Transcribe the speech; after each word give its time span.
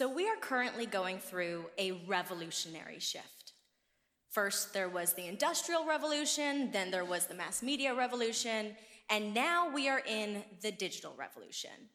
So, 0.00 0.08
we 0.08 0.26
are 0.26 0.36
currently 0.40 0.86
going 0.86 1.18
through 1.18 1.66
a 1.76 1.92
revolutionary 2.06 3.00
shift. 3.00 3.52
First, 4.30 4.72
there 4.72 4.88
was 4.88 5.12
the 5.12 5.26
Industrial 5.26 5.84
Revolution, 5.84 6.70
then 6.72 6.90
there 6.90 7.04
was 7.04 7.26
the 7.26 7.34
mass 7.34 7.62
media 7.62 7.94
revolution, 7.94 8.76
and 9.10 9.34
now 9.34 9.70
we 9.70 9.90
are 9.90 10.00
in 10.08 10.42
the 10.62 10.72
digital 10.72 11.12
revolution. 11.18 11.90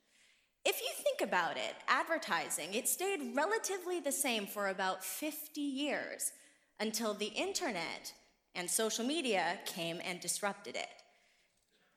If 0.63 0.79
you 0.81 0.89
think 1.02 1.28
about 1.28 1.57
it, 1.57 1.73
advertising, 1.88 2.76
it 2.76 2.88
stayed 2.88 3.36
relatively 3.36 4.00
the 4.00 4.12
same 4.12 4.46
for 4.46 4.68
about 4.68 5.04
50 5.04 5.60
years 5.60 6.32
until 6.80 7.16
the 7.16 7.34
internet 7.34 8.14
and 8.54 8.70
social 8.70 9.04
media 9.04 9.58
came 9.66 10.00
and 10.06 10.20
disrupted 10.20 10.76
it. 10.76 11.02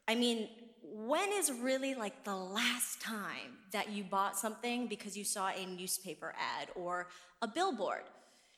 I 0.08 0.14
mean, 0.14 0.48
when 0.92 1.30
is 1.32 1.52
really 1.52 1.94
like 1.94 2.24
the 2.24 2.34
last 2.34 3.00
time 3.00 3.58
that 3.72 3.90
you 3.90 4.04
bought 4.04 4.36
something 4.36 4.86
because 4.86 5.16
you 5.16 5.24
saw 5.24 5.48
a 5.48 5.66
newspaper 5.66 6.34
ad 6.60 6.68
or 6.74 7.08
a 7.42 7.48
billboard? 7.48 8.02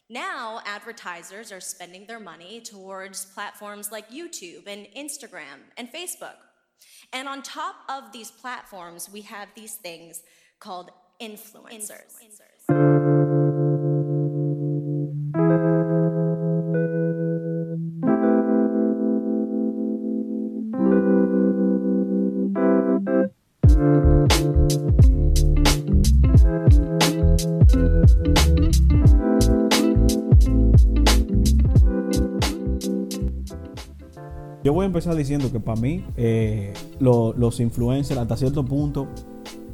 Now, 0.09 0.61
advertisers 0.67 1.53
are 1.53 1.61
spending 1.61 2.07
their 2.07 2.19
money 2.19 2.61
towards 2.61 3.27
platforms 3.27 3.93
like 3.93 4.11
YouTube 4.11 4.67
and 4.67 4.87
Instagram 4.97 5.61
and 5.77 5.93
Facebook. 5.93 6.35
And 7.13 7.29
on 7.29 7.43
top 7.43 7.77
of 7.89 8.13
these 8.13 8.31
platforms, 8.31 9.09
we 9.13 9.21
have 9.23 9.49
these 9.55 9.75
things 9.75 10.23
called 10.59 10.91
influencers. 11.21 11.71
influencers. 11.71 12.50
Yo 34.63 34.73
voy 34.75 34.85
a 34.85 34.87
empezar 34.87 35.15
diciendo 35.17 35.51
que 35.51 35.61
para 35.61 35.81
mí 35.81 36.05
eh, 36.17 36.73
lo- 36.99 37.33
los 37.35 37.61
influencers 37.61 38.21
hasta 38.21 38.37
cierto 38.37 38.65
punto 38.65 39.09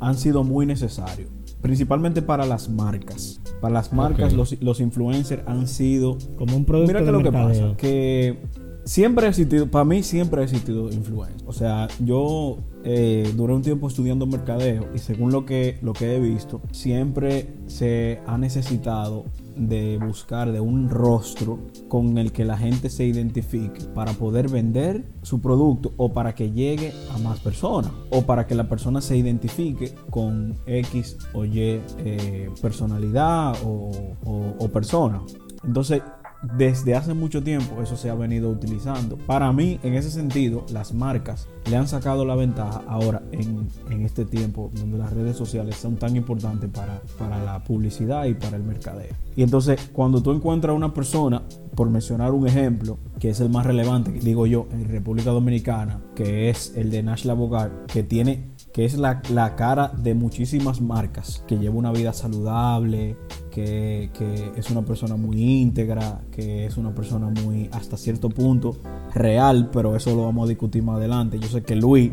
han 0.00 0.16
sido 0.16 0.44
muy 0.44 0.66
necesarios. 0.66 1.28
Principalmente 1.60 2.22
para 2.22 2.46
las 2.46 2.68
marcas. 2.68 3.40
Para 3.60 3.74
las 3.74 3.92
marcas 3.92 4.32
los, 4.34 4.60
los 4.62 4.78
influencers 4.80 5.42
han 5.46 5.66
sido... 5.66 6.18
Como 6.36 6.56
un 6.56 6.64
producto 6.64 6.88
Mira 6.92 7.00
que 7.00 7.06
de 7.06 7.12
lo 7.12 7.22
que 7.22 7.32
pasa, 7.32 7.76
que 7.76 8.38
siempre 8.84 9.26
ha 9.26 9.30
existido, 9.30 9.66
para 9.68 9.84
mí 9.84 10.02
siempre 10.04 10.42
ha 10.42 10.44
existido 10.44 10.92
influencia. 10.92 11.44
O 11.48 11.52
sea, 11.52 11.88
yo 11.98 12.58
eh, 12.84 13.32
duré 13.34 13.54
un 13.54 13.62
tiempo 13.62 13.88
estudiando 13.88 14.26
mercadeo 14.26 14.86
y 14.94 14.98
según 14.98 15.32
lo 15.32 15.44
que, 15.46 15.78
lo 15.82 15.92
que 15.94 16.14
he 16.14 16.20
visto, 16.20 16.60
siempre 16.70 17.48
se 17.66 18.20
ha 18.26 18.38
necesitado 18.38 19.24
de 19.56 19.98
buscar 19.98 20.52
de 20.52 20.60
un 20.60 20.88
rostro 20.90 21.58
con 21.88 22.18
el 22.18 22.32
que 22.32 22.44
la 22.44 22.56
gente 22.58 22.90
se 22.90 23.04
identifique 23.04 23.80
para 23.94 24.12
poder 24.12 24.48
vender 24.48 25.04
su 25.22 25.40
producto 25.40 25.92
o 25.96 26.12
para 26.12 26.34
que 26.34 26.50
llegue 26.52 26.92
a 27.14 27.18
más 27.18 27.40
personas 27.40 27.90
o 28.10 28.22
para 28.22 28.46
que 28.46 28.54
la 28.54 28.68
persona 28.68 29.00
se 29.00 29.16
identifique 29.16 29.94
con 30.10 30.56
X 30.66 31.16
o 31.32 31.44
Y 31.44 31.80
eh, 31.98 32.50
personalidad 32.60 33.54
o, 33.64 33.90
o- 34.24 34.54
o 34.58 34.68
persona. 34.68 35.22
Entonces, 35.64 36.02
desde 36.42 36.94
hace 36.94 37.14
mucho 37.14 37.42
tiempo 37.42 37.82
eso 37.82 37.96
se 37.96 38.10
ha 38.10 38.14
venido 38.14 38.50
utilizando. 38.50 39.16
Para 39.16 39.52
mí, 39.52 39.78
en 39.82 39.94
ese 39.94 40.10
sentido, 40.10 40.64
las 40.72 40.92
marcas 40.92 41.48
le 41.68 41.76
han 41.76 41.88
sacado 41.88 42.24
la 42.24 42.36
ventaja 42.36 42.82
ahora 42.86 43.22
en, 43.32 43.68
en 43.90 44.02
este 44.02 44.24
tiempo 44.24 44.70
donde 44.74 44.98
las 44.98 45.12
redes 45.12 45.36
sociales 45.36 45.76
son 45.76 45.96
tan 45.96 46.16
importantes 46.16 46.70
para, 46.70 47.00
para 47.18 47.42
la 47.42 47.62
publicidad 47.64 48.26
y 48.26 48.34
para 48.34 48.56
el 48.56 48.62
mercadeo. 48.62 49.14
Y 49.34 49.42
entonces, 49.42 49.90
cuando 49.92 50.22
tú 50.22 50.32
encuentras 50.32 50.74
una 50.74 50.94
persona, 50.94 51.42
por 51.74 51.90
mencionar 51.90 52.32
un 52.32 52.46
ejemplo, 52.46 52.98
que 53.18 53.30
es 53.30 53.40
el 53.40 53.50
más 53.50 53.66
relevante, 53.66 54.10
digo 54.12 54.46
yo, 54.46 54.66
en 54.72 54.88
República 54.88 55.30
Dominicana, 55.30 56.00
que 56.14 56.48
es 56.48 56.72
el 56.76 56.90
de 56.90 57.02
Nash 57.02 57.26
Bogart, 57.26 57.86
que 57.86 58.02
tiene 58.02 58.55
que 58.76 58.84
es 58.84 58.98
la, 58.98 59.22
la 59.30 59.56
cara 59.56 59.90
de 59.96 60.14
muchísimas 60.14 60.82
marcas, 60.82 61.42
que 61.46 61.56
lleva 61.56 61.76
una 61.76 61.92
vida 61.92 62.12
saludable, 62.12 63.16
que, 63.50 64.10
que 64.12 64.52
es 64.54 64.70
una 64.70 64.84
persona 64.84 65.16
muy 65.16 65.42
íntegra, 65.42 66.20
que 66.30 66.66
es 66.66 66.76
una 66.76 66.94
persona 66.94 67.30
muy 67.42 67.70
hasta 67.72 67.96
cierto 67.96 68.28
punto 68.28 68.76
real, 69.14 69.70
pero 69.72 69.96
eso 69.96 70.14
lo 70.14 70.24
vamos 70.24 70.44
a 70.44 70.48
discutir 70.50 70.82
más 70.82 70.98
adelante. 70.98 71.38
Yo 71.38 71.48
sé 71.48 71.62
que 71.62 71.74
Luis 71.74 72.12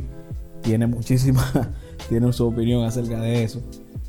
tiene 0.61 0.87
muchísima, 0.87 1.43
tiene 2.07 2.31
su 2.31 2.47
opinión 2.47 2.85
acerca 2.85 3.19
de 3.19 3.43
eso. 3.43 3.61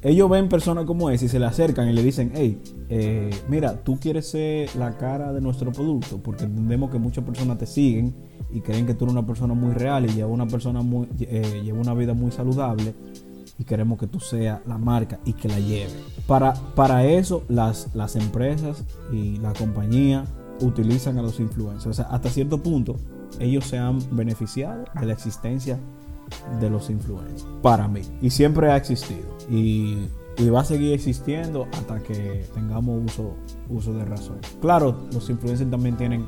Ellos 0.05 0.29
ven 0.29 0.51
personas 0.51 0.85
como 0.85 1.09
esa 1.09 1.25
y 1.25 1.29
se 1.29 1.39
le 1.39 1.47
acercan 1.47 1.89
y 1.89 1.95
le 1.95 2.03
dicen, 2.03 2.31
hey, 2.35 2.61
eh, 2.91 3.31
mira, 3.49 3.83
tú 3.83 3.99
quieres 3.99 4.29
ser 4.29 4.69
la 4.77 4.99
cara 4.99 5.33
de 5.33 5.41
nuestro 5.41 5.73
producto, 5.73 6.19
porque 6.23 6.45
entendemos 6.45 6.91
que 6.91 6.99
muchas 6.99 7.25
personas 7.25 7.57
te 7.57 7.65
siguen 7.65 8.15
y 8.53 8.61
creen 8.61 8.85
que 8.85 8.93
tú 8.93 9.07
eres 9.07 9.15
una 9.15 9.27
persona 9.27 9.55
muy 9.55 9.73
real 9.73 10.05
y 10.05 10.13
lleva 10.13 10.29
una 10.29 10.47
persona 10.47 10.83
muy, 10.83 11.09
eh, 11.21 11.63
lleva 11.65 11.79
una 11.79 11.95
vida 11.95 12.13
muy 12.13 12.31
saludable 12.31 12.95
y 13.59 13.65
queremos 13.65 13.99
que 13.99 14.07
tú 14.07 14.21
seas 14.21 14.61
la 14.67 14.77
marca 14.77 15.21
y 15.25 15.33
que 15.33 15.49
la 15.49 15.59
lleve. 15.59 15.91
Para, 16.27 16.53
para 16.75 17.07
eso 17.07 17.43
las, 17.49 17.95
las 17.95 18.15
empresas 18.17 18.85
y 19.11 19.39
la 19.39 19.55
compañía 19.55 20.27
utilizan 20.61 21.17
a 21.17 21.23
los 21.23 21.41
influencers. 21.41 21.87
O 21.87 21.95
sea, 21.95 22.05
hasta 22.11 22.29
cierto 22.29 22.63
punto 22.63 22.97
ellos 23.41 23.65
se 23.65 23.79
han 23.79 23.99
beneficiado 24.15 24.85
de 25.01 25.07
la 25.07 25.15
existencia 25.15 25.79
de 26.61 26.71
los 26.71 26.91
influencers. 26.91 27.47
Para 27.63 27.89
mí. 27.89 28.03
Y 28.21 28.31
siempre 28.31 28.71
ha 28.71 28.77
existido. 28.77 29.37
Y, 29.51 30.09
y 30.39 30.49
va 30.49 30.61
a 30.61 30.65
seguir 30.65 30.93
existiendo 30.93 31.67
hasta 31.73 32.01
que 32.03 32.45
tengamos 32.55 33.03
uso, 33.05 33.35
uso 33.69 33.93
de 33.95 34.05
razón. 34.05 34.39
Claro, 34.61 34.97
los 35.13 35.29
influencers 35.31 35.71
también 35.71 35.97
tienen 35.97 36.25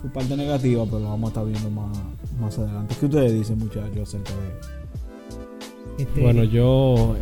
su 0.00 0.08
parte 0.08 0.36
negativa, 0.36 0.84
pero 0.84 1.00
lo 1.00 1.08
vamos 1.10 1.28
a 1.28 1.28
estar 1.28 1.46
viendo 1.46 1.70
más, 1.70 1.98
más 2.40 2.58
adelante. 2.58 2.94
¿Qué 2.98 3.06
ustedes 3.06 3.32
dicen, 3.34 3.58
muchachos, 3.58 4.08
acerca 4.08 4.32
de 4.32 6.02
Este, 6.02 6.22
Bueno, 6.22 6.44
yo. 6.44 7.16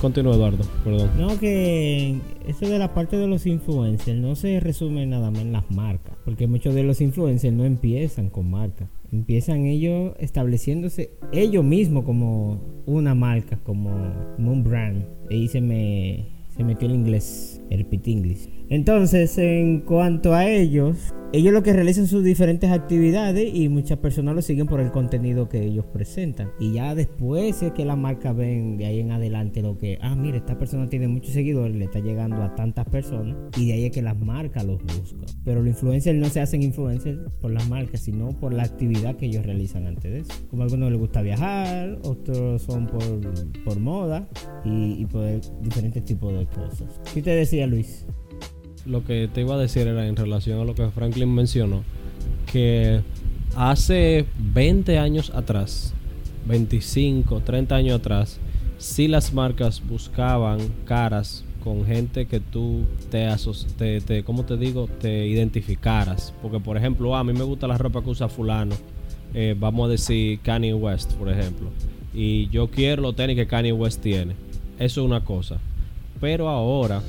Continúa, 0.00 0.34
Eduardo, 0.34 0.64
perdón. 0.84 1.10
No, 1.18 1.38
que 1.38 2.18
eso 2.46 2.66
de 2.66 2.78
la 2.78 2.94
parte 2.94 3.16
de 3.16 3.26
los 3.26 3.44
influencers 3.44 4.18
no 4.18 4.34
se 4.34 4.60
resume 4.60 5.04
nada 5.04 5.30
más 5.30 5.42
en 5.42 5.52
las 5.52 5.70
marcas, 5.70 6.16
porque 6.24 6.46
muchos 6.46 6.74
de 6.74 6.84
los 6.84 7.00
influencers 7.00 7.52
no 7.52 7.64
empiezan 7.64 8.30
con 8.30 8.50
marcas, 8.50 8.88
empiezan 9.12 9.66
ellos 9.66 10.14
estableciéndose 10.18 11.10
ellos 11.32 11.62
mismos 11.62 12.04
como 12.04 12.82
una 12.86 13.14
marca, 13.14 13.58
como, 13.62 13.90
como 14.36 14.52
un 14.52 14.64
brand. 14.64 15.04
Ahí 15.30 15.48
se 15.48 15.60
me, 15.60 16.26
se 16.48 16.64
metió 16.64 16.88
el 16.88 16.94
inglés, 16.94 17.60
el 17.70 17.84
pit 17.86 18.08
English. 18.08 18.48
Entonces, 18.68 19.36
en 19.38 19.80
cuanto 19.80 20.34
a 20.34 20.48
ellos, 20.48 21.12
ellos 21.34 21.54
lo 21.54 21.62
que 21.62 21.72
realizan 21.72 22.06
sus 22.06 22.22
diferentes 22.22 22.70
actividades 22.70 23.54
y 23.54 23.70
muchas 23.70 23.98
personas 23.98 24.34
lo 24.34 24.42
siguen 24.42 24.66
por 24.66 24.80
el 24.80 24.90
contenido 24.90 25.48
que 25.48 25.64
ellos 25.64 25.86
presentan. 25.86 26.50
Y 26.60 26.74
ya 26.74 26.94
después 26.94 27.62
es 27.62 27.72
que 27.72 27.86
las 27.86 27.96
marcas 27.96 28.36
ven 28.36 28.76
de 28.76 28.84
ahí 28.84 29.00
en 29.00 29.12
adelante 29.12 29.62
lo 29.62 29.78
que, 29.78 29.98
ah, 30.02 30.14
mira, 30.14 30.36
esta 30.36 30.58
persona 30.58 30.90
tiene 30.90 31.08
muchos 31.08 31.32
seguidores, 31.32 31.74
le 31.74 31.86
está 31.86 32.00
llegando 32.00 32.42
a 32.42 32.54
tantas 32.54 32.86
personas. 32.86 33.36
Y 33.56 33.68
de 33.68 33.72
ahí 33.72 33.84
es 33.86 33.92
que 33.92 34.02
las 34.02 34.18
marcas 34.18 34.62
los 34.66 34.82
buscan. 34.82 35.24
Pero 35.42 35.62
los 35.62 35.68
influencers 35.68 36.18
no 36.18 36.28
se 36.28 36.42
hacen 36.42 36.62
influencers 36.62 37.18
por 37.40 37.50
las 37.50 37.66
marcas, 37.66 38.02
sino 38.02 38.38
por 38.38 38.52
la 38.52 38.64
actividad 38.64 39.16
que 39.16 39.24
ellos 39.24 39.46
realizan 39.46 39.86
antes 39.86 40.12
de 40.12 40.18
eso. 40.20 40.32
Como 40.50 40.62
a 40.62 40.64
algunos 40.66 40.90
les 40.90 41.00
gusta 41.00 41.22
viajar, 41.22 41.98
otros 42.04 42.60
son 42.60 42.86
por, 42.86 43.02
por 43.64 43.80
moda 43.80 44.28
y, 44.66 45.00
y 45.00 45.06
por 45.06 45.40
diferentes 45.62 46.04
tipos 46.04 46.38
de 46.38 46.44
cosas. 46.44 47.00
¿Qué 47.14 47.22
te 47.22 47.30
decía 47.30 47.66
Luis? 47.66 48.06
Lo 48.84 49.04
que 49.04 49.28
te 49.32 49.42
iba 49.42 49.54
a 49.54 49.58
decir 49.58 49.86
era 49.86 50.06
en 50.06 50.16
relación 50.16 50.60
a 50.60 50.64
lo 50.64 50.74
que 50.74 50.88
Franklin 50.88 51.32
mencionó, 51.32 51.82
que 52.50 53.00
hace 53.56 54.26
20 54.38 54.98
años 54.98 55.30
atrás, 55.30 55.94
25, 56.46 57.40
30 57.40 57.74
años 57.74 58.00
atrás, 58.00 58.38
si 58.78 59.06
las 59.06 59.32
marcas 59.32 59.80
buscaban 59.86 60.58
caras 60.84 61.44
con 61.62 61.86
gente 61.86 62.26
que 62.26 62.40
tú 62.40 62.80
te, 63.10 63.28
te, 63.78 64.00
te 64.00 64.24
¿cómo 64.24 64.44
te 64.44 64.56
digo? 64.56 64.88
Te 65.00 65.28
identificaras. 65.28 66.34
Porque, 66.42 66.58
por 66.58 66.76
ejemplo, 66.76 67.14
a 67.14 67.22
mí 67.22 67.32
me 67.32 67.44
gusta 67.44 67.68
la 67.68 67.78
ropa 67.78 68.02
que 68.02 68.10
usa 68.10 68.28
fulano. 68.28 68.74
eh, 69.34 69.54
vamos 69.58 69.86
a 69.86 69.92
decir 69.92 70.40
Kanye 70.40 70.74
West, 70.74 71.12
por 71.12 71.30
ejemplo. 71.30 71.70
Y 72.12 72.48
yo 72.48 72.68
quiero 72.68 73.02
los 73.02 73.14
tenis 73.16 73.36
que 73.36 73.46
Kanye 73.46 73.72
West 73.72 74.02
tiene. 74.02 74.34
Eso 74.78 75.00
es 75.00 75.06
una 75.06 75.24
cosa. 75.24 75.58
Pero 76.20 76.48
ahora 76.48 77.00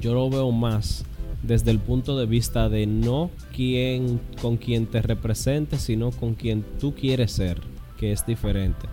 yo 0.00 0.14
lo 0.14 0.30
veo 0.30 0.52
más 0.52 1.04
desde 1.42 1.70
el 1.70 1.78
punto 1.78 2.18
de 2.18 2.26
vista 2.26 2.68
de 2.68 2.86
no 2.86 3.30
con 4.40 4.56
quien 4.56 4.86
te 4.86 5.02
represente, 5.02 5.78
sino 5.78 6.10
con 6.10 6.34
quien 6.34 6.64
tú 6.80 6.94
quieres 6.94 7.32
ser, 7.32 7.60
que 7.98 8.12
es 8.12 8.26
diferente. 8.26 8.88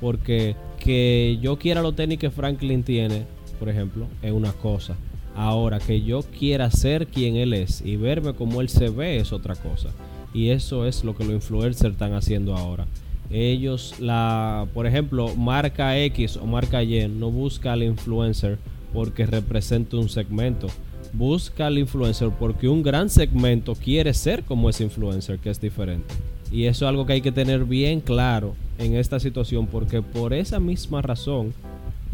Porque 0.00 0.56
que 0.78 1.38
yo 1.40 1.58
quiera 1.58 1.82
los 1.82 1.96
tenis 1.96 2.18
que 2.18 2.30
Franklin 2.30 2.82
tiene, 2.82 3.24
por 3.58 3.68
ejemplo, 3.68 4.06
es 4.22 4.32
una 4.32 4.52
cosa. 4.52 4.96
Ahora 5.34 5.80
que 5.80 6.02
yo 6.02 6.22
quiera 6.22 6.70
ser 6.70 7.08
quien 7.08 7.36
él 7.36 7.52
es 7.52 7.82
y 7.84 7.96
verme 7.96 8.32
como 8.34 8.60
él 8.60 8.68
se 8.68 8.88
ve 8.88 9.18
es 9.18 9.32
otra 9.32 9.54
cosa. 9.54 9.90
Y 10.32 10.50
eso 10.50 10.86
es 10.86 11.04
lo 11.04 11.16
que 11.16 11.24
los 11.24 11.34
influencers 11.34 11.92
están 11.92 12.14
haciendo 12.14 12.56
ahora. 12.56 12.86
Ellos, 13.30 13.96
la, 13.98 14.66
por 14.72 14.86
ejemplo, 14.86 15.34
marca 15.34 15.98
X 15.98 16.36
o 16.36 16.46
marca 16.46 16.82
Y 16.82 17.08
no 17.08 17.30
busca 17.30 17.72
al 17.72 17.82
influencer 17.82 18.58
porque 18.96 19.26
representa 19.26 19.98
un 19.98 20.08
segmento. 20.08 20.68
Busca 21.12 21.66
al 21.66 21.76
influencer 21.76 22.30
porque 22.30 22.66
un 22.66 22.82
gran 22.82 23.10
segmento 23.10 23.74
quiere 23.74 24.14
ser 24.14 24.42
como 24.42 24.70
ese 24.70 24.84
influencer, 24.84 25.38
que 25.38 25.50
es 25.50 25.60
diferente. 25.60 26.14
Y 26.50 26.64
eso 26.64 26.86
es 26.86 26.88
algo 26.88 27.04
que 27.04 27.12
hay 27.12 27.20
que 27.20 27.30
tener 27.30 27.66
bien 27.66 28.00
claro 28.00 28.54
en 28.78 28.96
esta 28.96 29.20
situación, 29.20 29.66
porque 29.66 30.00
por 30.00 30.32
esa 30.32 30.60
misma 30.60 31.02
razón 31.02 31.52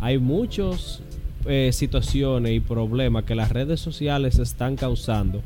hay 0.00 0.18
muchas 0.18 1.00
eh, 1.46 1.70
situaciones 1.72 2.52
y 2.52 2.58
problemas 2.58 3.22
que 3.22 3.36
las 3.36 3.52
redes 3.52 3.78
sociales 3.78 4.40
están 4.40 4.74
causando 4.74 5.40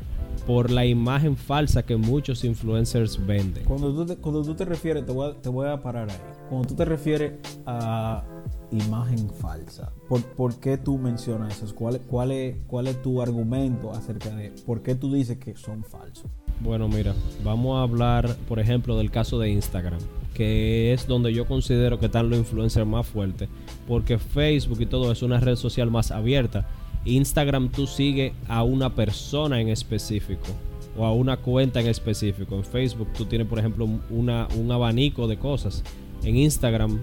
por 0.47 0.71
la 0.71 0.87
imagen 0.87 1.37
falsa 1.37 1.83
que 1.83 1.97
muchos 1.97 2.43
influencers 2.45 3.23
venden. 3.27 3.63
Cuando 3.65 3.93
tú 3.93 4.07
te, 4.07 4.15
cuando 4.15 4.41
tú 4.41 4.55
te 4.55 4.65
refieres, 4.65 5.05
te 5.05 5.11
voy, 5.11 5.35
te 5.39 5.49
voy 5.49 5.67
a 5.67 5.79
parar 5.83 6.09
ahí. 6.09 6.17
Cuando 6.49 6.67
tú 6.67 6.75
te 6.75 6.85
refieres 6.85 7.33
a 7.65 8.23
imagen 8.71 9.29
falsa, 9.29 9.91
¿por, 10.07 10.59
qué 10.59 10.77
tú 10.77 10.97
mencionas 10.97 11.61
eso? 11.61 11.75
¿Cuál, 11.75 11.99
cuál, 12.01 12.31
es, 12.31 12.55
¿Cuál 12.67 12.87
es 12.87 13.01
tu 13.01 13.21
argumento 13.21 13.91
acerca 13.91 14.29
de 14.29 14.51
por 14.65 14.81
qué 14.81 14.95
tú 14.95 15.13
dices 15.13 15.37
que 15.37 15.55
son 15.55 15.83
falsos? 15.83 16.29
Bueno, 16.59 16.87
mira, 16.87 17.13
vamos 17.43 17.77
a 17.77 17.83
hablar, 17.83 18.35
por 18.47 18.59
ejemplo, 18.59 18.97
del 18.97 19.11
caso 19.11 19.37
de 19.39 19.49
Instagram, 19.49 19.99
que 20.33 20.93
es 20.93 21.05
donde 21.07 21.33
yo 21.33 21.45
considero 21.45 21.99
que 21.99 22.07
están 22.07 22.29
los 22.29 22.39
influencers 22.39 22.87
más 22.87 23.05
fuertes, 23.05 23.47
porque 23.87 24.17
Facebook 24.17 24.81
y 24.81 24.85
todo 24.85 25.11
es 25.11 25.21
una 25.21 25.39
red 25.39 25.55
social 25.55 25.91
más 25.91 26.11
abierta. 26.11 26.67
Instagram 27.05 27.69
tú 27.69 27.87
sigues 27.87 28.33
a 28.47 28.63
una 28.63 28.95
persona 28.95 29.61
en 29.61 29.69
específico 29.69 30.47
o 30.97 31.05
a 31.05 31.13
una 31.13 31.37
cuenta 31.37 31.79
en 31.79 31.87
específico. 31.87 32.55
En 32.55 32.63
Facebook 32.63 33.09
tú 33.15 33.25
tienes, 33.25 33.47
por 33.47 33.59
ejemplo, 33.59 33.87
una, 34.09 34.47
un 34.57 34.71
abanico 34.71 35.27
de 35.27 35.37
cosas. 35.37 35.83
En 36.23 36.35
Instagram, 36.35 36.99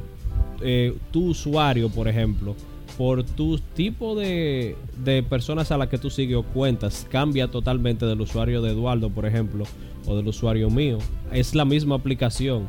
eh, 0.61 0.97
tu 1.11 1.29
usuario, 1.29 1.89
por 1.89 2.09
ejemplo, 2.09 2.55
por 2.97 3.25
tu 3.25 3.59
tipo 3.59 4.15
de, 4.15 4.77
de, 5.05 5.23
personas 5.23 5.73
a 5.73 5.79
las 5.79 5.89
que 5.89 5.99
tú 5.99 6.11
sigues 6.11 6.37
o 6.37 6.43
cuentas 6.43 7.07
cambia 7.11 7.49
totalmente 7.49 8.07
del 8.07 8.21
usuario 8.21 8.63
de 8.63 8.71
Eduardo, 8.71 9.11
por 9.11 9.27
ejemplo, 9.27 9.65
o 10.07 10.17
del 10.17 10.29
usuario 10.29 10.71
mío. 10.71 10.99
Es 11.33 11.55
la 11.55 11.65
misma 11.65 11.97
aplicación. 11.97 12.67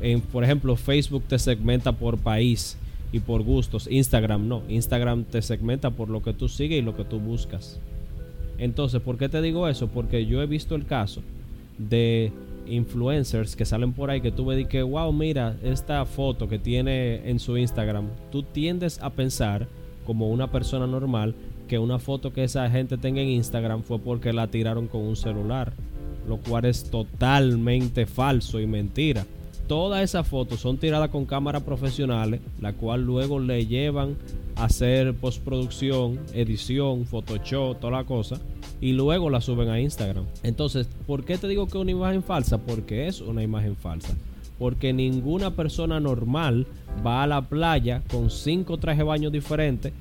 En, 0.00 0.20
por 0.20 0.44
ejemplo, 0.44 0.76
Facebook 0.76 1.24
te 1.28 1.38
segmenta 1.38 1.92
por 1.92 2.18
país 2.18 2.78
y 3.12 3.20
por 3.20 3.42
gustos. 3.42 3.88
Instagram 3.90 4.48
no. 4.48 4.62
Instagram 4.68 5.24
te 5.24 5.42
segmenta 5.42 5.90
por 5.90 6.08
lo 6.08 6.22
que 6.22 6.32
tú 6.32 6.48
sigues 6.48 6.78
y 6.78 6.82
lo 6.82 6.96
que 6.96 7.04
tú 7.04 7.18
buscas. 7.18 7.80
Entonces, 8.58 9.00
¿por 9.00 9.18
qué 9.18 9.28
te 9.28 9.40
digo 9.40 9.68
eso? 9.68 9.88
Porque 9.88 10.26
yo 10.26 10.42
he 10.42 10.46
visto 10.46 10.74
el 10.74 10.84
caso 10.84 11.22
de 11.78 12.32
influencers 12.68 13.56
que 13.56 13.64
salen 13.64 13.92
por 13.92 14.10
ahí 14.10 14.20
que 14.20 14.32
tú 14.32 14.46
ves 14.46 14.66
que, 14.66 14.82
wow, 14.82 15.12
mira 15.12 15.56
esta 15.62 16.04
foto 16.04 16.48
que 16.48 16.58
tiene 16.58 17.28
en 17.28 17.38
su 17.38 17.56
Instagram. 17.56 18.08
Tú 18.30 18.42
tiendes 18.42 19.00
a 19.02 19.10
pensar 19.10 19.66
como 20.06 20.28
una 20.28 20.50
persona 20.50 20.86
normal 20.86 21.34
que 21.68 21.78
una 21.78 21.98
foto 21.98 22.32
que 22.32 22.44
esa 22.44 22.68
gente 22.70 22.96
tenga 22.96 23.20
en 23.20 23.28
Instagram 23.28 23.82
fue 23.82 23.98
porque 23.98 24.32
la 24.32 24.46
tiraron 24.46 24.88
con 24.88 25.02
un 25.02 25.16
celular, 25.16 25.72
lo 26.26 26.38
cual 26.38 26.64
es 26.64 26.90
totalmente 26.90 28.06
falso 28.06 28.58
y 28.60 28.66
mentira. 28.66 29.26
Todas 29.66 30.02
esas 30.02 30.26
fotos 30.26 30.60
son 30.60 30.78
tiradas 30.78 31.10
con 31.10 31.26
cámaras 31.26 31.62
profesionales, 31.62 32.40
la 32.58 32.72
cual 32.72 33.04
luego 33.04 33.38
le 33.38 33.66
llevan 33.66 34.16
a 34.56 34.64
hacer 34.64 35.14
postproducción, 35.14 36.18
edición, 36.32 37.04
Photoshop, 37.04 37.78
toda 37.78 37.98
la 37.98 38.04
cosa 38.04 38.40
y 38.80 38.92
luego 38.92 39.30
la 39.30 39.40
suben 39.40 39.68
a 39.68 39.80
Instagram. 39.80 40.26
Entonces, 40.42 40.88
¿por 41.06 41.24
qué 41.24 41.38
te 41.38 41.48
digo 41.48 41.66
que 41.66 41.78
es 41.78 41.82
una 41.82 41.90
imagen 41.90 42.22
falsa? 42.22 42.58
Porque 42.58 43.06
es 43.06 43.20
una 43.20 43.42
imagen 43.42 43.76
falsa. 43.76 44.16
Porque 44.58 44.92
ninguna 44.92 45.52
persona 45.52 46.00
normal 46.00 46.66
va 47.06 47.22
a 47.22 47.26
la 47.26 47.42
playa 47.42 48.02
con 48.10 48.30
cinco 48.30 48.78
trajes 48.78 48.98
de 48.98 49.04
baño 49.04 49.30
diferentes 49.30 49.92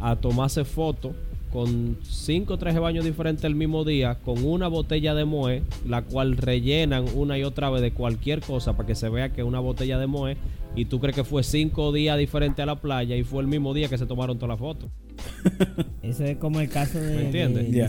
a 0.00 0.16
tomarse 0.16 0.64
fotos 0.64 1.12
con 1.52 1.96
cinco 2.02 2.58
trajes 2.58 2.74
de 2.74 2.80
baño 2.80 3.02
diferentes 3.02 3.44
el 3.44 3.54
mismo 3.54 3.84
día, 3.84 4.16
con 4.16 4.44
una 4.44 4.68
botella 4.68 5.14
de 5.14 5.24
Moe, 5.24 5.62
la 5.86 6.02
cual 6.02 6.36
rellenan 6.36 7.06
una 7.14 7.38
y 7.38 7.44
otra 7.44 7.70
vez 7.70 7.82
de 7.82 7.92
cualquier 7.92 8.40
cosa 8.40 8.76
para 8.76 8.86
que 8.86 8.94
se 8.94 9.08
vea 9.08 9.30
que 9.30 9.40
es 9.40 9.46
una 9.46 9.60
botella 9.60 9.98
de 9.98 10.06
Moe, 10.06 10.36
y 10.74 10.84
tú 10.84 11.00
crees 11.00 11.16
que 11.16 11.24
fue 11.24 11.42
cinco 11.42 11.92
días 11.92 12.18
diferentes 12.18 12.62
a 12.62 12.66
la 12.66 12.80
playa 12.80 13.16
y 13.16 13.24
fue 13.24 13.42
el 13.42 13.48
mismo 13.48 13.74
día 13.74 13.88
que 13.88 13.98
se 13.98 14.06
tomaron 14.06 14.38
todas 14.38 14.50
las 14.50 14.58
fotos. 14.58 14.90
Eso 16.02 16.24
es 16.24 16.36
como 16.36 16.60
el 16.60 16.68
caso 16.68 16.98
de, 17.00 17.16
¿Me 17.16 17.24
entiendes? 17.26 17.70
de 17.70 17.78
Yeah. 17.78 17.88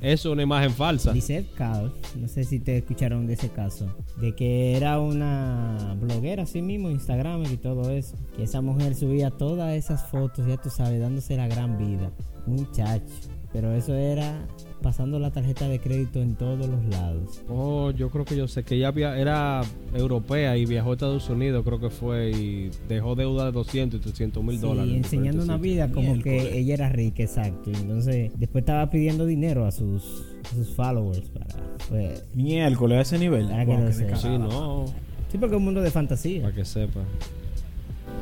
Eso 0.00 0.28
es 0.28 0.32
una 0.32 0.42
imagen 0.42 0.70
falsa. 0.70 1.12
Lisette 1.12 1.52
Cal, 1.54 1.92
no 2.16 2.28
sé 2.28 2.44
si 2.44 2.60
te 2.60 2.78
escucharon 2.78 3.26
de 3.26 3.34
ese 3.34 3.50
caso, 3.50 3.94
de 4.20 4.34
que 4.34 4.76
era 4.76 5.00
una 5.00 5.96
bloguera 6.00 6.44
así 6.44 6.62
mismo, 6.62 6.90
Instagram 6.90 7.44
y 7.52 7.56
todo 7.56 7.90
eso, 7.90 8.16
que 8.36 8.44
esa 8.44 8.60
mujer 8.60 8.94
subía 8.94 9.30
todas 9.30 9.74
esas 9.74 10.08
fotos, 10.08 10.46
ya 10.46 10.56
tú 10.56 10.70
sabes, 10.70 11.00
dándose 11.00 11.36
la 11.36 11.48
gran 11.48 11.78
vida, 11.78 12.10
muchacho, 12.46 13.04
pero 13.52 13.72
eso 13.74 13.94
era 13.94 14.46
pasando 14.82 15.20
la 15.20 15.30
tarjeta 15.30 15.68
de 15.68 15.78
crédito 15.78 16.20
en 16.20 16.34
todos 16.34 16.66
los 16.68 16.84
lados. 16.86 17.40
Oh, 17.48 17.92
yo 17.92 18.10
creo 18.10 18.24
que 18.24 18.36
yo 18.36 18.48
sé 18.48 18.64
que 18.64 18.74
ella 18.74 18.90
via- 18.90 19.16
era 19.16 19.60
europea 19.94 20.56
y 20.56 20.66
viajó 20.66 20.90
a 20.90 20.92
Estados 20.94 21.28
Unidos, 21.30 21.62
creo 21.64 21.78
que 21.78 21.90
fue, 21.90 22.30
y 22.32 22.70
dejó 22.88 23.14
deuda 23.14 23.44
de 23.46 23.52
200 23.52 24.00
y 24.00 24.02
300 24.02 24.42
mil 24.42 24.56
Sí, 24.56 24.62
dólares. 24.62 24.90
en 24.90 24.96
enseñando 24.98 25.44
una 25.44 25.54
sitios. 25.56 25.60
vida 25.60 25.88
como 25.92 26.12
Miércoles. 26.14 26.48
que 26.48 26.58
ella 26.58 26.74
era 26.74 26.88
rica, 26.88 27.22
exacto. 27.22 27.70
Y 27.70 27.74
entonces 27.76 28.32
después 28.38 28.62
estaba 28.62 28.90
pidiendo 28.90 29.24
dinero 29.24 29.66
a 29.66 29.70
sus, 29.70 30.24
a 30.50 30.54
sus 30.56 30.70
followers 30.74 31.28
para... 31.30 31.46
Pues, 31.88 32.24
Miércoles 32.34 32.98
a 32.98 33.00
ese 33.02 33.18
nivel. 33.18 33.46
Ah, 33.52 33.60
que 33.64 33.76
Wow, 33.76 33.84
no. 33.84 33.92
Sí, 33.92 34.28
no, 34.38 34.84
sí, 35.30 35.38
porque 35.38 35.54
es 35.54 35.58
un 35.58 35.64
mundo 35.64 35.80
de 35.80 35.90
fantasía. 35.92 36.42
para 36.42 36.54
que 36.54 36.64
sepa. 36.64 37.00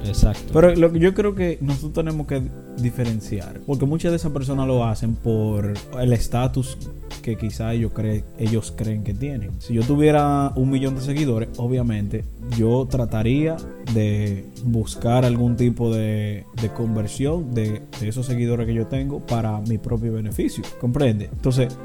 Exacto. 0.04 0.52
Pero 0.52 0.74
lo 0.74 0.92
que 0.92 0.98
yo 0.98 1.14
creo 1.14 1.34
que 1.34 1.58
nosotros 1.60 1.92
tenemos 1.92 2.26
que 2.26 2.42
diferenciar, 2.78 3.60
porque 3.66 3.86
muchas 3.86 4.12
de 4.12 4.16
esas 4.16 4.32
personas 4.32 4.66
lo 4.66 4.84
hacen 4.84 5.14
por 5.14 5.74
el 5.98 6.12
estatus 6.12 6.78
que 7.22 7.36
quizá 7.36 7.74
ellos, 7.74 7.92
creen 7.92 8.24
ellos 8.38 8.72
creen 8.74 9.04
que 9.04 9.14
tienen. 9.14 9.50
Si 9.60 9.74
yo 9.74 9.82
tuviera 9.82 10.52
un 10.56 10.70
millón 10.70 10.94
de 10.94 11.02
seguidores, 11.02 11.48
obviamente 11.58 12.24
yo 12.56 12.86
trataría 12.90 13.56
de 13.94 14.46
buscar 14.64 15.24
algún 15.24 15.56
tipo 15.56 15.94
de, 15.94 16.44
de 16.60 16.68
conversión 16.70 17.54
de, 17.54 17.82
de 18.00 18.08
esos 18.08 18.26
seguidores 18.26 18.66
que 18.66 18.74
yo 18.74 18.86
tengo 18.86 19.20
para 19.20 19.60
mi 19.60 19.78
propio 19.78 20.12
beneficio. 20.14 20.64
¿Comprende? 20.80 21.28
Entonces, 21.32 21.76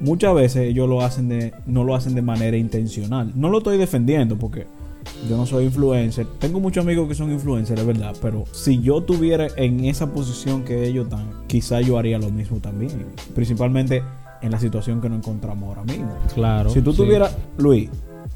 muchas 0.00 0.34
veces 0.34 0.68
ellos 0.68 0.88
lo 0.88 1.02
hacen 1.02 1.28
de, 1.28 1.52
no 1.66 1.84
lo 1.84 1.94
hacen 1.94 2.14
de 2.14 2.22
manera 2.22 2.56
intencional. 2.56 3.32
No 3.34 3.48
lo 3.50 3.58
estoy 3.58 3.78
defendiendo 3.78 4.36
porque 4.36 4.66
yo 5.28 5.36
no 5.36 5.46
soy 5.46 5.64
influencer. 5.66 6.26
Tengo 6.38 6.60
muchos 6.60 6.84
amigos 6.84 7.08
que 7.08 7.14
son 7.14 7.32
influencers, 7.32 7.80
es 7.80 7.86
verdad. 7.86 8.14
Pero 8.20 8.44
si 8.52 8.80
yo 8.80 9.02
tuviera 9.02 9.46
en 9.56 9.84
esa 9.84 10.12
posición 10.12 10.64
que 10.64 10.86
ellos 10.86 11.04
están, 11.06 11.26
quizá 11.46 11.80
yo 11.80 11.98
haría 11.98 12.18
lo 12.18 12.30
mismo 12.30 12.58
también. 12.58 13.06
Principalmente 13.34 14.02
en 14.42 14.50
la 14.50 14.60
situación 14.60 15.00
que 15.00 15.08
nos 15.08 15.18
encontramos 15.18 15.68
ahora 15.68 15.84
mismo. 15.84 16.12
Claro. 16.34 16.70
si 16.70 16.80
tú 16.82 16.92
sí. 16.92 16.98
tuvieras, 16.98 17.36
Luis 17.58 17.88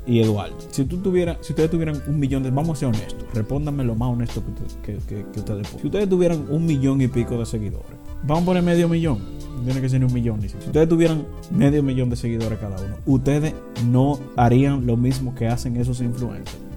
y 0.07 0.21
Eduardo, 0.21 0.57
si 0.71 0.85
tú 0.87 0.97
tuvieras, 0.99 1.37
si 1.43 1.53
ustedes 1.53 1.71
tuvieran 1.71 2.03
un 2.07 2.19
millón 2.19 2.43
de, 2.43 2.51
vamos 2.51 2.79
a 2.79 2.81
ser 2.81 2.89
honestos, 2.89 3.23
respóndanme 3.35 3.85
lo 3.85 3.95
más 3.95 4.09
honesto 4.11 4.43
que, 4.83 4.93
que- 4.95 4.99
que- 5.07 5.27
que 5.31 5.39
ustedes 5.41 5.67
puedan. 5.69 5.81
Si 5.81 5.87
ustedes 5.87 6.09
tuvieran 6.09 6.47
un 6.49 6.65
millón 6.67 7.01
y 7.03 7.09
pico 7.09 7.39
de 7.39 7.45
seguidores, 7.47 7.99
vamos 8.23 8.43
a 8.43 8.47
poner 8.47 8.63
medio 8.63 8.89
millón. 8.89 9.19
Tiene 9.65 9.81
que 9.81 9.89
ser 9.89 10.01
ni 10.01 10.07
un 10.07 10.15
millón. 10.15 10.41
si 10.41 10.57
ustedes 10.57 10.89
tuvieran 10.89 11.27
medio 11.51 11.83
millón 11.83 12.09
de 12.09 12.17
seguidores 12.17 12.59
cada 12.59 12.83
uno, 12.83 12.97
ustedes 13.05 13.55
no 13.87 14.19
harían 14.37 14.87
lo 14.87 14.97
mismo 14.97 15.35
que 15.35 15.49
hacen 15.49 15.77
esos 15.77 16.01
influencers. 16.01 16.71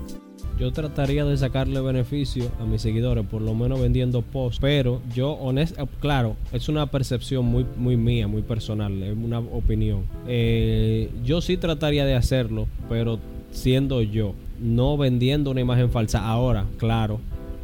Yo 0.60 0.72
trataría 0.72 1.26
de 1.26 1.36
sacarle 1.36 1.82
beneficio 1.82 2.52
a 2.60 2.66
mis 2.66 2.82
seguidores, 2.82 3.26
por 3.26 3.42
lo 3.42 3.56
menos 3.56 3.82
vendiendo 3.82 4.22
posts. 4.22 4.60
Pero 4.62 5.02
yo, 5.14 5.32
honest, 5.32 5.78
eh, 5.80 5.86
claro, 6.00 6.36
es 6.52 6.70
una 6.70 6.86
percepción 6.86 7.46
muy, 7.46 7.66
muy 7.76 7.98
mía, 7.98 8.28
muy 8.28 8.44
personal, 8.44 9.02
es 9.02 9.16
una 9.18 9.40
opinión. 9.40 10.04
Eh, 10.28 11.10
yo 11.24 11.42
sí 11.42 11.58
trataría 11.58 12.06
de 12.06 12.16
hacerlo, 12.16 12.68
pero 12.88 13.20
siendo 13.52 14.02
yo, 14.02 14.36
no 14.60 14.96
vendiendo 14.96 15.50
una 15.52 15.62
imagen 15.62 15.90
falsa. 15.90 16.26
Ahora, 16.26 16.66
claro, 16.78 17.20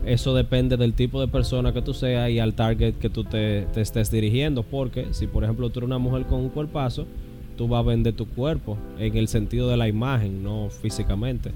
eso 0.06 0.34
depende 0.34 0.78
del 0.78 0.94
tipo 0.94 1.20
de 1.22 1.28
persona 1.28 1.74
que 1.74 1.82
tú 1.82 1.94
seas 1.94 2.30
y 2.30 2.40
al 2.40 2.54
target 2.54 2.96
que 2.96 3.10
tú 3.10 3.24
te, 3.24 3.68
estés 3.80 4.12
dirigiendo. 4.12 4.64
Porque 4.64 5.08
si, 5.12 5.28
por 5.28 5.44
ejemplo, 5.44 5.70
tú 5.70 5.80
eres 5.80 5.88
una 5.88 5.98
mujer 5.98 6.26
con 6.26 6.40
un 6.40 6.50
cuerpazo, 6.50 7.06
tú 7.58 7.68
vas 7.68 7.80
a 7.80 7.88
vender 7.88 8.14
tu 8.14 8.28
cuerpo 8.28 8.78
en 8.98 9.18
el 9.18 9.28
sentido 9.28 9.70
de 9.70 9.78
la 9.78 9.88
imagen, 9.88 10.44
no 10.44 10.70
físicamente 10.70 11.52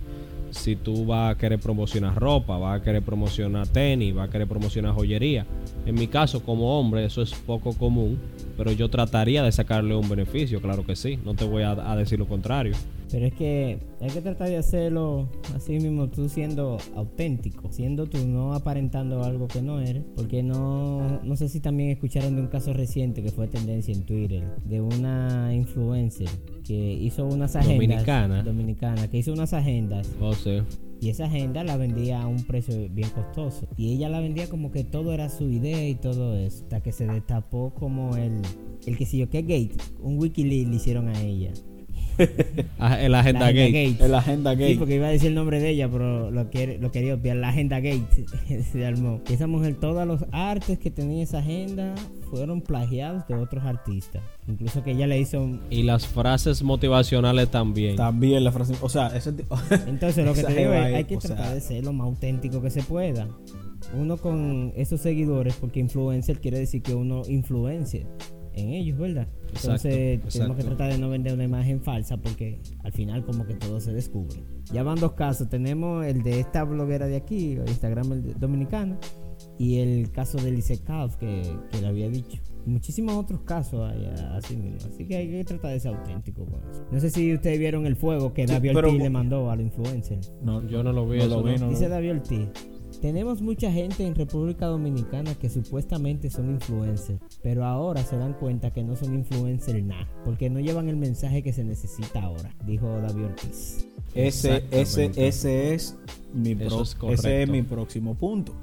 si 0.53 0.75
tú 0.75 1.05
vas 1.05 1.35
a 1.35 1.37
querer 1.37 1.59
promocionar 1.59 2.15
ropa, 2.15 2.57
vas 2.57 2.79
a 2.79 2.83
querer 2.83 3.01
promocionar 3.01 3.67
tenis, 3.67 4.13
vas 4.13 4.29
a 4.29 4.31
querer 4.31 4.47
promocionar 4.47 4.93
joyería. 4.93 5.45
En 5.85 5.95
mi 5.95 6.07
caso, 6.07 6.43
como 6.43 6.79
hombre, 6.79 7.05
eso 7.05 7.21
es 7.21 7.33
poco 7.33 7.73
común, 7.73 8.19
pero 8.55 8.71
yo 8.71 8.89
trataría 8.89 9.43
de 9.43 9.51
sacarle 9.51 9.95
un 9.95 10.07
beneficio, 10.07 10.61
claro 10.61 10.85
que 10.85 10.95
sí, 10.95 11.19
no 11.23 11.33
te 11.33 11.45
voy 11.45 11.63
a, 11.63 11.95
decir 11.95 12.19
lo 12.19 12.27
contrario. 12.27 12.75
Pero 13.11 13.27
es 13.27 13.33
que 13.33 13.77
hay 14.01 14.09
que 14.09 14.21
tratar 14.21 14.49
de 14.49 14.57
hacerlo 14.57 15.29
así 15.55 15.73
mismo, 15.73 16.09
tú 16.09 16.29
siendo 16.29 16.79
auténtico, 16.95 17.71
siendo 17.71 18.07
tú, 18.07 18.17
no 18.25 18.53
aparentando 18.53 19.23
algo 19.23 19.47
que 19.47 19.61
no 19.61 19.79
eres. 19.79 20.03
Porque 20.15 20.41
no, 20.41 21.21
no 21.23 21.35
sé 21.35 21.47
si 21.47 21.59
también 21.59 21.91
escucharon 21.91 22.35
de 22.35 22.41
un 22.41 22.47
caso 22.47 22.73
reciente 22.73 23.21
que 23.21 23.29
fue 23.29 23.47
tendencia 23.47 23.93
en 23.93 24.03
Twitter, 24.03 24.43
de 24.65 24.81
una 24.81 25.53
influencer 25.53 26.27
que 26.63 26.93
hizo 26.93 27.25
unas 27.25 27.55
agendas. 27.55 27.77
Dominicana. 27.77 28.43
Dominicana, 28.43 29.07
que 29.09 29.17
hizo 29.17 29.33
unas 29.33 29.53
agendas 29.53 30.09
José, 30.19 30.63
Y 31.01 31.09
esa 31.09 31.25
agenda 31.25 31.63
la 31.63 31.77
vendía 31.77 32.21
a 32.21 32.27
un 32.27 32.43
precio 32.43 32.87
bien 32.89 33.09
costoso. 33.09 33.67
Y 33.77 33.93
ella 33.93 34.09
la 34.09 34.19
vendía 34.19 34.49
como 34.49 34.71
que 34.71 34.83
todo 34.83 35.13
era 35.13 35.29
su 35.29 35.49
idea 35.49 35.87
y 35.87 35.95
todo 35.95 36.37
eso. 36.37 36.63
Hasta 36.63 36.81
que 36.81 36.91
se 36.91 37.05
destapó 37.05 37.73
como 37.73 38.15
el, 38.15 38.41
el 38.85 38.97
que 38.97 39.05
si 39.05 39.17
yo 39.17 39.29
qué 39.29 39.41
gate. 39.41 39.75
Un 40.01 40.17
Wikileaks 40.17 40.69
le 40.69 40.75
hicieron 40.75 41.09
a 41.09 41.21
ella. 41.21 41.51
Ah, 42.79 43.01
El 43.01 43.15
agenda 43.15 43.47
La 43.47 43.51
gate. 43.51 43.97
En 43.99 44.11
la 44.11 44.17
agenda 44.19 44.51
Sí, 44.53 44.57
gay. 44.59 44.75
porque 44.77 44.95
iba 44.95 45.07
a 45.07 45.09
decir 45.11 45.29
el 45.29 45.35
nombre 45.35 45.59
de 45.59 45.69
ella, 45.69 45.89
pero 45.89 46.31
lo, 46.31 46.49
quiere, 46.49 46.77
lo 46.77 46.91
quería 46.91 47.13
obviar. 47.15 47.37
La 47.37 47.49
agenda 47.49 47.79
Gate 47.79 48.25
se 48.71 48.85
armó. 48.85 49.21
Y 49.29 49.33
esa 49.33 49.47
mujer, 49.47 49.75
todos 49.79 50.05
los 50.07 50.25
artes 50.31 50.77
que 50.79 50.91
tenía 50.91 51.23
esa 51.23 51.39
agenda 51.39 51.95
fueron 52.29 52.61
plagiados 52.61 53.27
de 53.27 53.35
otros 53.35 53.63
artistas. 53.63 54.21
Incluso 54.47 54.83
que 54.83 54.91
ella 54.91 55.07
le 55.07 55.19
hizo. 55.19 55.41
un- 55.41 55.61
Y 55.69 55.83
las 55.83 56.07
frases 56.07 56.63
motivacionales 56.63 57.49
también. 57.49 57.95
También 57.95 58.43
la 58.43 58.51
frase. 58.51 58.73
O 58.81 58.89
sea, 58.89 59.07
ese 59.15 59.31
tipo. 59.33 59.55
Entonces, 59.87 60.25
lo 60.25 60.33
que 60.33 60.43
te 60.43 60.53
digo 60.55 60.73
es: 60.73 60.93
hay 60.95 61.03
que 61.05 61.17
tratar 61.17 61.45
sea. 61.45 61.53
de 61.55 61.61
ser 61.61 61.83
lo 61.83 61.93
más 61.93 62.05
auténtico 62.05 62.61
que 62.61 62.69
se 62.69 62.83
pueda. 62.83 63.27
Uno 63.97 64.17
con 64.17 64.71
esos 64.75 65.01
seguidores, 65.01 65.55
porque 65.59 65.79
influencer 65.79 66.39
quiere 66.39 66.57
decir 66.57 66.81
que 66.81 66.95
uno 66.95 67.21
influencia 67.27 68.07
en 68.53 68.69
ellos, 68.69 68.97
¿verdad? 68.97 69.27
Exacto, 69.49 69.87
Entonces, 69.87 69.91
tenemos 69.91 70.35
exacto. 70.35 70.55
que 70.55 70.63
tratar 70.63 70.91
de 70.91 70.97
no 70.97 71.09
vender 71.09 71.33
una 71.33 71.43
imagen 71.43 71.81
falsa 71.81 72.17
porque 72.17 72.59
al 72.83 72.91
final, 72.91 73.25
como 73.25 73.45
que 73.45 73.53
todo 73.55 73.79
se 73.79 73.93
descubre. 73.93 74.43
Ya 74.71 74.83
van 74.83 74.99
dos 74.99 75.13
casos: 75.13 75.49
tenemos 75.49 76.05
el 76.05 76.23
de 76.23 76.39
esta 76.39 76.63
bloguera 76.63 77.07
de 77.07 77.15
aquí, 77.15 77.53
Instagram 77.67 78.33
dominicana, 78.39 78.97
y 79.57 79.77
el 79.79 80.11
caso 80.11 80.37
de 80.37 80.51
Lice 80.51 80.79
Kauf 80.81 81.15
que, 81.17 81.41
que 81.71 81.81
le 81.81 81.87
había 81.87 82.09
dicho. 82.09 82.41
Y 82.65 82.69
muchísimos 82.69 83.15
otros 83.15 83.41
casos 83.41 83.91
hay 83.91 84.05
así 84.31 84.55
mismo. 84.55 84.77
Así 84.89 85.05
que 85.05 85.17
hay 85.17 85.29
que 85.29 85.43
tratar 85.43 85.71
de 85.71 85.79
ser 85.81 85.93
auténtico 85.95 86.45
con 86.45 86.61
eso. 86.71 86.85
No 86.91 86.99
sé 86.99 87.09
si 87.09 87.33
ustedes 87.33 87.59
vieron 87.59 87.85
el 87.85 87.97
fuego 87.97 88.33
que 88.33 88.47
Sí, 88.47 88.53
David 88.53 88.77
Ortiz 88.77 88.99
le 88.99 89.09
mandó 89.09 89.51
a 89.51 89.55
los 89.57 89.65
influencers. 89.65 90.31
No, 90.41 90.65
Yo 90.67 90.81
no 90.81 90.93
lo 90.93 91.07
vi, 91.07 91.17
No 91.17 91.23
eso 91.25 91.37
lo 91.41 91.43
vi, 91.43 91.55
no. 91.57 91.65
no. 91.65 91.69
Dice 91.71 91.89
David 91.89 92.11
Ortiz. 92.11 92.47
Tenemos 93.03 93.41
mucha 93.41 93.69
gente 93.69 94.07
en 94.07 94.15
República 94.15 94.65
Dominicana 94.67 95.35
que 95.35 95.49
supuestamente 95.49 96.29
son 96.29 96.51
influencers, 96.51 97.19
pero 97.41 97.65
ahora 97.65 98.01
se 98.01 98.15
dan 98.15 98.31
cuenta 98.31 98.71
que 98.71 98.81
no 98.81 98.95
son 98.95 99.13
influencers 99.13 99.83
nada, 99.83 100.07
porque 100.23 100.49
no 100.49 100.61
llevan 100.61 100.87
el 100.87 100.95
mensaje 100.95 101.43
que 101.43 101.51
se 101.51 101.65
necesita 101.65 102.21
ahora, 102.23 102.55
dijo 102.65 102.87
David 102.87 103.25
Ortiz. 103.25 103.85
Ese, 104.15 104.63
ese, 104.71 105.11
ese 105.17 105.73
es 105.73 105.97
mi 106.33 106.55
pro- 106.55 106.81
es 106.83 106.95
ese 107.09 107.43
es 107.43 107.49
mi 107.49 107.61
próximo 107.61 108.15
punto. 108.15 108.53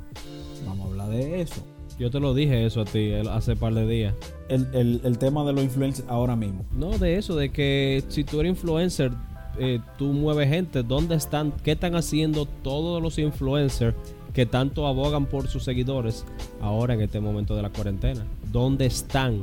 Vamos 0.64 0.87
a 0.87 0.88
hablar 0.88 1.11
de 1.11 1.42
eso. 1.42 1.62
Yo 1.99 2.11
te 2.11 2.18
lo 2.18 2.32
dije 2.32 2.64
eso 2.64 2.80
a 2.80 2.85
ti 2.87 3.12
hace 3.12 3.56
par 3.56 3.75
de 3.75 3.87
días. 3.87 4.14
El, 4.49 4.66
el, 4.73 5.02
el 5.04 5.18
tema 5.18 5.44
de 5.44 5.52
los 5.52 5.62
influencers 5.64 6.09
ahora 6.09 6.35
mismo. 6.35 6.64
No, 6.75 6.97
de 6.97 7.18
eso, 7.18 7.37
de 7.37 7.50
que 7.52 8.02
si 8.09 8.25
tú 8.25 8.40
eres 8.40 8.52
influencer, 8.52 9.12
eh, 9.59 9.80
tú 9.99 10.06
mueves 10.14 10.49
gente. 10.49 10.82
¿Dónde 10.82 11.16
están? 11.16 11.52
¿Qué 11.62 11.73
están 11.73 11.94
haciendo 11.94 12.47
todos 12.47 13.02
los 13.02 13.18
influencers 13.18 13.94
que 14.32 14.46
tanto 14.46 14.87
abogan 14.87 15.26
por 15.26 15.49
sus 15.49 15.64
seguidores 15.64 16.25
ahora 16.60 16.94
en 16.94 17.00
este 17.00 17.20
momento 17.20 17.56
de 17.56 17.62
la 17.62 17.70
cuarentena? 17.70 18.26
¿Dónde 18.52 18.87
están? 18.87 19.42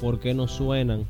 ¿Por 0.00 0.20
qué 0.20 0.34
no 0.34 0.48
suenan? 0.48 1.04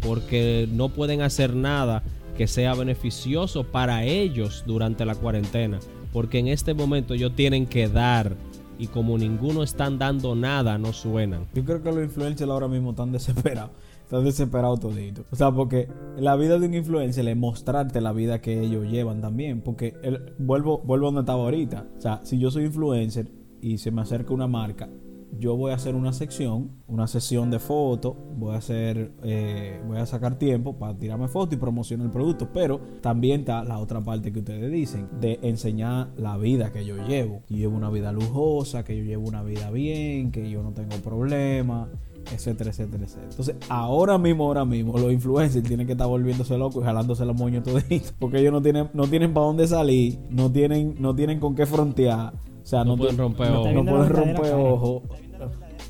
Porque 0.00 0.68
no 0.70 0.88
pueden 0.88 1.22
hacer 1.22 1.54
nada 1.54 2.02
que 2.36 2.46
sea 2.46 2.74
beneficioso 2.74 3.64
para 3.64 4.04
ellos 4.04 4.64
durante 4.66 5.04
la 5.04 5.14
cuarentena. 5.14 5.78
Porque 6.12 6.38
en 6.38 6.48
este 6.48 6.74
momento 6.74 7.14
ellos 7.14 7.34
tienen 7.34 7.66
que 7.66 7.88
dar. 7.88 8.36
Y 8.78 8.88
como 8.88 9.16
ninguno 9.16 9.62
están 9.62 9.98
dando 9.98 10.34
nada, 10.34 10.76
no 10.76 10.92
suenan. 10.92 11.46
Yo 11.54 11.64
creo 11.64 11.82
que 11.82 11.92
los 11.92 12.02
influencers 12.02 12.50
ahora 12.50 12.68
mismo 12.68 12.90
están 12.90 13.12
desesperados. 13.12 13.70
Están 14.12 14.26
desesperados 14.26 14.78
toditos. 14.78 15.24
O 15.30 15.36
sea, 15.36 15.50
porque 15.52 15.88
la 16.18 16.36
vida 16.36 16.58
de 16.58 16.66
un 16.66 16.74
influencer 16.74 17.26
es 17.26 17.34
mostrarte 17.34 18.02
la 18.02 18.12
vida 18.12 18.42
que 18.42 18.60
ellos 18.60 18.84
llevan 18.90 19.22
también. 19.22 19.62
Porque 19.62 19.94
el- 20.02 20.34
vuelvo, 20.38 20.82
vuelvo 20.84 21.06
donde 21.06 21.20
estaba 21.22 21.44
ahorita. 21.44 21.86
O 21.96 22.00
sea, 22.02 22.20
si 22.22 22.38
yo 22.38 22.50
soy 22.50 22.66
influencer 22.66 23.30
y 23.62 23.78
se 23.78 23.90
me 23.90 24.02
acerca 24.02 24.34
una 24.34 24.46
marca, 24.46 24.90
yo 25.38 25.56
voy 25.56 25.72
a 25.72 25.76
hacer 25.76 25.94
una 25.94 26.12
sección, 26.12 26.72
una 26.88 27.06
sesión 27.06 27.50
de 27.50 27.58
fotos, 27.58 28.14
voy 28.36 28.54
a 28.54 28.58
hacer, 28.58 29.12
eh, 29.22 29.80
voy 29.88 29.96
a 29.96 30.04
sacar 30.04 30.38
tiempo 30.38 30.78
para 30.78 30.94
tirarme 30.98 31.26
fotos 31.28 31.54
y 31.54 31.56
promocionar 31.56 32.04
el 32.04 32.12
producto. 32.12 32.50
Pero 32.52 32.82
también 33.00 33.40
está 33.40 33.64
la 33.64 33.78
otra 33.78 34.02
parte 34.02 34.30
que 34.30 34.40
ustedes 34.40 34.70
dicen, 34.70 35.08
de 35.22 35.38
enseñar 35.40 36.10
la 36.18 36.36
vida 36.36 36.70
que 36.70 36.84
yo 36.84 36.98
llevo. 37.08 37.40
Que 37.46 37.54
yo 37.54 37.60
llevo 37.60 37.78
una 37.78 37.88
vida 37.88 38.12
lujosa, 38.12 38.84
que 38.84 38.94
yo 38.94 39.04
llevo 39.04 39.26
una 39.26 39.42
vida 39.42 39.70
bien, 39.70 40.32
que 40.32 40.50
yo 40.50 40.62
no 40.62 40.72
tengo 40.72 40.96
problemas 40.96 41.88
etcétera, 42.32 42.70
etcétera, 42.70 43.04
etcétera. 43.04 43.28
Entonces, 43.30 43.56
ahora 43.68 44.18
mismo, 44.18 44.44
ahora 44.44 44.64
mismo, 44.64 44.98
los 44.98 45.12
influencers 45.12 45.66
tienen 45.66 45.86
que 45.86 45.92
estar 45.92 46.06
volviéndose 46.06 46.56
locos 46.58 46.82
y 46.82 46.84
jalándose 46.86 47.24
los 47.24 47.36
moños 47.36 47.62
toditos. 47.64 48.14
Porque 48.18 48.38
ellos 48.40 48.52
no 48.52 48.60
tienen, 48.62 48.88
no 48.94 49.06
tienen 49.06 49.32
para 49.34 49.46
dónde 49.46 49.66
salir, 49.66 50.18
no 50.30 50.50
tienen, 50.52 50.94
no 50.98 51.14
tienen 51.14 51.40
con 51.40 51.54
qué 51.54 51.66
frontear. 51.66 52.32
O 52.62 52.66
sea, 52.66 52.84
No 52.84 52.92
no, 52.96 52.96
pueden 53.02 53.18
romper 53.18 53.50
no- 53.50 53.60
ojos. 53.62 53.74
no 53.74 53.84
pueden 53.84 54.08
romper 54.08 54.54
ojos. 54.54 55.02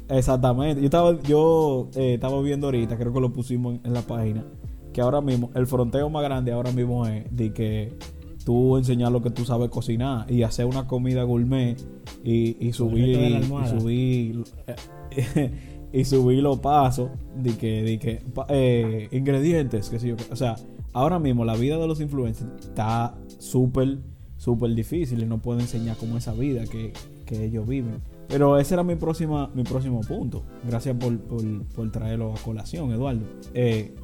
Exactamente. 0.08 0.80
Yo 0.80 0.86
estaba, 0.86 1.20
yo 1.22 1.88
eh, 1.94 2.14
estaba 2.14 2.40
viendo 2.42 2.66
ahorita, 2.66 2.96
creo 2.98 3.12
que 3.12 3.20
lo 3.20 3.32
pusimos 3.32 3.74
en, 3.76 3.80
en 3.84 3.94
la 3.94 4.02
página, 4.02 4.44
que 4.92 5.00
ahora 5.00 5.20
mismo 5.20 5.50
el 5.54 5.66
fronteo 5.66 6.08
más 6.10 6.22
grande 6.22 6.52
ahora 6.52 6.70
mismo 6.72 7.06
es 7.06 7.24
de 7.34 7.52
que 7.52 7.96
tú 8.44 8.76
enseñar 8.76 9.12
lo 9.12 9.22
que 9.22 9.30
tú 9.30 9.44
sabes 9.44 9.70
cocinar 9.70 10.30
y 10.30 10.42
hacer 10.42 10.66
una 10.66 10.86
comida 10.86 11.22
gourmet 11.22 11.76
y, 12.24 12.56
y 12.66 12.72
subir 12.72 13.40
y 13.40 13.68
subir 13.78 14.44
eh, 14.66 15.50
y 15.92 16.04
subir 16.04 16.42
los 16.42 16.58
pasos 16.60 17.10
de 17.36 17.56
que, 17.56 17.82
de 17.82 17.98
que 17.98 18.22
eh, 18.48 19.08
ingredientes, 19.12 19.90
que 19.90 19.98
sé 19.98 20.14
qué. 20.16 20.32
o 20.32 20.36
sea, 20.36 20.56
ahora 20.92 21.18
mismo 21.18 21.44
la 21.44 21.54
vida 21.54 21.78
de 21.78 21.86
los 21.86 22.00
influencers 22.00 22.50
está 22.60 23.14
súper 23.38 23.98
súper 24.42 24.74
difícil 24.74 25.22
y 25.22 25.26
no 25.26 25.38
puedo 25.38 25.60
enseñar 25.60 25.96
como 25.96 26.16
esa 26.16 26.32
vida 26.32 26.64
que, 26.64 26.92
que 27.26 27.44
ellos 27.44 27.66
viven. 27.66 28.00
Pero 28.26 28.58
ese 28.58 28.74
era 28.74 28.82
mi 28.82 28.96
próxima 28.96 29.48
mi 29.54 29.62
próximo 29.62 30.00
punto. 30.00 30.42
Gracias 30.66 30.96
por, 30.96 31.16
por, 31.20 31.64
por 31.66 31.92
traerlo 31.92 32.32
a 32.32 32.38
colación, 32.38 32.90
Eduardo. 32.90 33.22
Eh, 33.54 33.94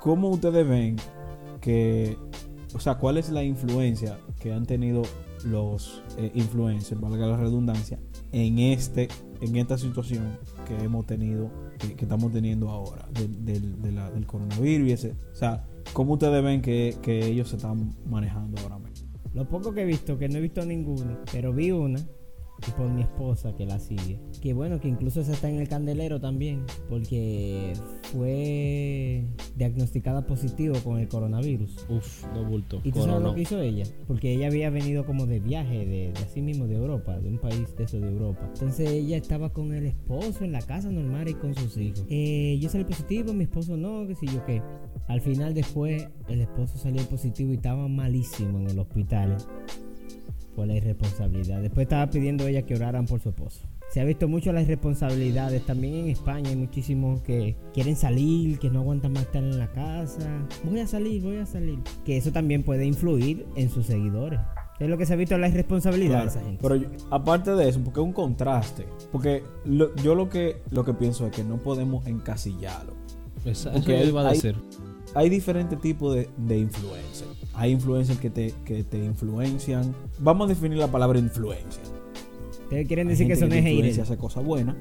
¿Cómo 0.00 0.30
ustedes 0.30 0.66
ven 0.66 0.96
que, 1.60 2.16
o 2.74 2.80
sea, 2.80 2.96
cuál 2.96 3.18
es 3.18 3.30
la 3.30 3.44
influencia 3.44 4.18
que 4.40 4.52
han 4.52 4.66
tenido 4.66 5.02
los 5.44 6.02
eh, 6.16 6.30
influencers, 6.34 7.00
valga 7.00 7.26
la 7.26 7.36
redundancia, 7.36 7.98
en 8.32 8.58
este, 8.58 9.08
en 9.40 9.56
esta 9.56 9.78
situación 9.78 10.38
que 10.66 10.74
hemos 10.84 11.06
tenido, 11.06 11.50
que, 11.78 11.94
estamos 12.04 12.32
teniendo 12.32 12.68
ahora, 12.70 13.08
del- 13.12 13.80
coronavirus 14.26 14.88
y 14.88 14.92
o 15.32 15.34
sea, 15.34 15.64
¿cómo 15.92 16.14
ustedes 16.14 16.42
ven 16.42 16.60
que, 16.62 16.96
que 17.02 17.26
ellos 17.26 17.48
se 17.48 17.56
están 17.56 17.94
manejando 18.06 18.60
ahora 18.62 18.78
mismo? 18.78 19.08
Lo 19.34 19.48
poco 19.48 19.72
que 19.72 19.82
he 19.82 19.84
visto, 19.84 20.18
que 20.18 20.28
no 20.28 20.38
he 20.38 20.40
visto 20.40 20.64
ninguno, 20.64 21.18
pero 21.32 21.52
vi 21.52 21.70
una, 21.70 22.00
y 22.66 22.70
por 22.72 22.88
mi 22.88 23.02
esposa 23.02 23.54
que 23.56 23.66
la 23.66 23.78
sigue. 23.78 24.18
Que 24.40 24.52
bueno, 24.52 24.80
que 24.80 24.88
incluso 24.88 25.20
esa 25.20 25.32
está 25.32 25.48
en 25.48 25.60
el 25.60 25.68
candelero 25.68 26.20
también, 26.20 26.64
porque 26.88 27.72
fue 28.12 29.24
diagnosticada 29.56 30.26
positivo 30.26 30.76
con 30.82 30.98
el 30.98 31.08
coronavirus. 31.08 31.86
Uf, 31.88 32.24
no 32.34 32.44
bulto. 32.44 32.80
¿Y 32.84 32.92
tú 32.92 33.02
sabes 33.02 33.22
lo 33.22 33.34
que 33.34 33.42
hizo 33.42 33.60
ella? 33.60 33.84
Porque 34.06 34.32
ella 34.32 34.48
había 34.48 34.70
venido 34.70 35.04
como 35.04 35.26
de 35.26 35.40
viaje, 35.40 35.86
de, 35.86 36.12
de 36.12 36.18
así 36.24 36.42
mismo 36.42 36.66
de 36.66 36.76
Europa, 36.76 37.18
de 37.18 37.28
un 37.28 37.38
país 37.38 37.76
de 37.76 37.84
eso 37.84 38.00
de 38.00 38.08
Europa. 38.08 38.48
Entonces 38.54 38.90
ella 38.90 39.16
estaba 39.16 39.52
con 39.52 39.72
el 39.72 39.86
esposo 39.86 40.44
en 40.44 40.52
la 40.52 40.62
casa 40.62 40.90
normal 40.90 41.28
y 41.28 41.34
con 41.34 41.54
sus 41.54 41.76
hijos. 41.76 42.04
Eh, 42.08 42.58
yo 42.60 42.68
salí 42.68 42.84
positivo, 42.84 43.32
mi 43.32 43.44
esposo 43.44 43.76
no, 43.76 44.06
qué 44.06 44.14
sé 44.14 44.26
yo 44.26 44.44
qué. 44.44 44.62
Al 45.06 45.20
final 45.20 45.54
después 45.54 46.08
el 46.28 46.40
esposo 46.40 46.76
salió 46.76 47.02
positivo 47.04 47.52
y 47.52 47.56
estaba 47.56 47.88
malísimo 47.88 48.58
en 48.58 48.68
el 48.68 48.78
hospital 48.78 49.36
por 50.58 50.66
la 50.66 50.74
irresponsabilidad. 50.74 51.62
Después 51.62 51.84
estaba 51.84 52.10
pidiendo 52.10 52.44
ella 52.48 52.62
que 52.62 52.74
oraran 52.74 53.06
por 53.06 53.20
su 53.20 53.28
esposo. 53.28 53.60
Se 53.92 54.00
ha 54.00 54.04
visto 54.04 54.26
mucho 54.26 54.52
las 54.52 54.64
irresponsabilidades. 54.64 55.64
También 55.64 55.94
en 55.94 56.08
España 56.08 56.50
hay 56.50 56.56
muchísimos 56.56 57.20
que 57.22 57.54
quieren 57.72 57.94
salir, 57.94 58.58
que 58.58 58.68
no 58.68 58.80
aguantan 58.80 59.12
más 59.12 59.22
estar 59.22 59.40
en 59.44 59.56
la 59.56 59.70
casa. 59.70 60.28
Voy 60.64 60.80
a 60.80 60.86
salir, 60.88 61.22
voy 61.22 61.36
a 61.36 61.46
salir. 61.46 61.78
Que 62.04 62.16
eso 62.16 62.32
también 62.32 62.64
puede 62.64 62.84
influir 62.86 63.46
en 63.54 63.70
sus 63.70 63.86
seguidores. 63.86 64.40
Es 64.80 64.88
lo 64.88 64.98
que 64.98 65.06
se 65.06 65.12
ha 65.12 65.16
visto 65.16 65.38
la 65.38 65.48
irresponsabilidad 65.48 66.22
de 66.22 66.28
esa 66.28 66.40
gente. 66.40 66.58
Pero 66.60 66.74
yo- 66.74 66.88
aparte 67.10 67.52
de 67.52 67.68
eso, 67.68 67.80
porque 67.84 68.00
es 68.00 68.06
un 68.06 68.12
contraste. 68.12 68.84
Porque 69.12 69.44
lo- 69.64 69.94
yo 69.96 70.16
lo 70.16 70.28
que, 70.28 70.56
lo 70.72 70.84
que 70.84 70.92
pienso 70.94 71.24
es 71.26 71.32
que 71.32 71.44
no 71.44 71.58
podemos 71.58 72.04
encasillarlo. 72.08 72.94
Esa- 73.44 73.70
Porque 73.72 74.00
eso 74.00 74.08
iba 74.08 74.28
a 74.28 74.32
decir. 74.32 74.56
Hay 74.56 74.87
diferentes 75.30 75.80
tipos 75.80 76.14
de, 76.14 76.28
de 76.36 76.58
influencers. 76.58 77.28
Hay 77.54 77.72
influencers 77.72 78.18
que 78.20 78.30
te, 78.30 78.54
que 78.64 78.84
te 78.84 78.98
influencian. 79.04 79.94
Vamos 80.18 80.46
a 80.46 80.48
definir 80.48 80.78
la 80.78 80.88
palabra 80.88 81.18
influencia. 81.18 81.82
Ustedes 82.64 82.86
quieren 82.86 83.08
Hay 83.08 83.12
decir 83.14 83.26
que 83.26 83.36
son 83.36 83.46
influencia, 83.52 83.82
haters. 83.82 83.98
hace 84.00 84.16
cosas 84.18 84.44
buenas. 84.44 84.76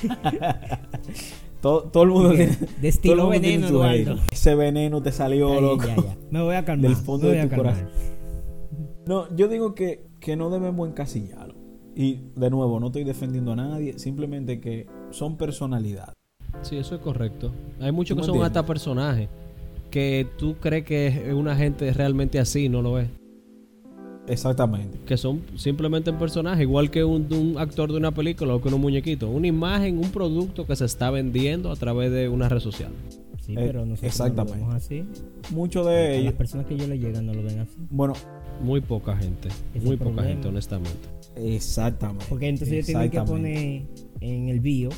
todo, 1.60 1.82
todo 1.84 2.02
el 2.04 2.10
mundo 2.10 2.28
De- 2.30 2.36
tiene. 2.46 2.56
de 2.80 2.88
estilo 2.88 3.28
veneno, 3.28 3.68
Eduardo. 3.68 4.16
Ese 4.30 4.54
veneno 4.54 5.02
te 5.02 5.12
salió, 5.12 5.60
loco. 5.60 5.84
ya, 5.86 5.96
ya. 5.96 6.16
Me 6.30 6.42
voy 6.42 6.54
a 6.54 6.64
calmar. 6.64 6.88
Del 6.90 6.96
fondo 6.96 7.28
me 7.28 7.32
de 7.34 7.38
voy 7.38 7.46
a 7.46 7.48
tu 7.50 7.56
calmar. 7.56 7.74
corazón. 7.74 7.98
No, 9.06 9.34
yo 9.36 9.48
digo 9.48 9.74
que, 9.74 10.06
que 10.20 10.36
no 10.36 10.50
debemos 10.50 10.88
encasillarlo. 10.88 11.54
Y 11.96 12.20
de 12.36 12.50
nuevo, 12.50 12.78
no 12.78 12.86
estoy 12.88 13.02
defendiendo 13.04 13.52
a 13.52 13.56
nadie, 13.56 13.98
simplemente 13.98 14.60
que 14.60 14.86
son 15.10 15.36
personalidades. 15.36 16.14
Sí, 16.62 16.76
eso 16.76 16.94
es 16.96 17.00
correcto. 17.00 17.52
Hay 17.80 17.92
muchos 17.92 18.16
¿Tú 18.16 18.20
que 18.22 18.26
son 18.26 18.34
entiendes? 18.36 18.56
hasta 18.58 18.66
personajes. 18.66 19.28
que 19.90 20.26
tú 20.38 20.56
crees 20.60 20.84
que 20.84 21.06
es 21.06 21.32
una 21.34 21.56
gente 21.56 21.90
realmente 21.92 22.38
así, 22.38 22.68
no 22.68 22.82
lo 22.82 22.98
es. 22.98 23.08
Exactamente. 24.26 24.98
Que 25.06 25.16
son 25.16 25.40
simplemente 25.56 26.10
un 26.10 26.18
personaje, 26.18 26.62
igual 26.62 26.90
que 26.90 27.02
un, 27.02 27.32
un 27.32 27.56
actor 27.58 27.90
de 27.90 27.96
una 27.96 28.12
película 28.12 28.54
o 28.54 28.60
que 28.60 28.68
un 28.68 28.80
muñequito. 28.80 29.28
Una 29.30 29.46
imagen, 29.46 29.96
un 29.98 30.10
producto 30.10 30.66
que 30.66 30.76
se 30.76 30.84
está 30.84 31.10
vendiendo 31.10 31.70
a 31.72 31.76
través 31.76 32.10
de 32.12 32.28
una 32.28 32.48
red 32.48 32.60
social. 32.60 32.90
Sí, 33.40 33.52
Eh, 33.52 33.56
pero 33.56 33.86
nosotros 33.86 34.02
exactamente. 34.12 34.58
no 34.58 34.66
lo 34.66 34.66
vemos 34.68 34.74
así. 34.84 35.04
Muchos 35.50 35.86
A 35.86 35.90
de 35.90 36.08
las 36.10 36.18
ellos. 36.18 36.34
personas 36.34 36.66
que 36.66 36.76
yo 36.76 36.86
le 36.86 36.98
llegan 36.98 37.24
no 37.24 37.32
lo 37.32 37.42
ven 37.42 37.60
así. 37.60 37.76
Bueno, 37.90 38.12
Muy 38.62 38.82
poca 38.82 39.16
gente. 39.16 39.48
Muy 39.82 39.96
poca 39.96 40.10
problema. 40.10 40.28
gente, 40.28 40.48
honestamente. 40.48 40.98
exactamente. 41.36 42.26
Porque 42.28 42.48
entonces 42.48 42.86
yo 42.86 42.98
tengo 42.98 43.10
que 43.10 43.20
poner 43.22 43.82
en 44.20 44.48
el 44.50 44.60
bio, 44.60 44.90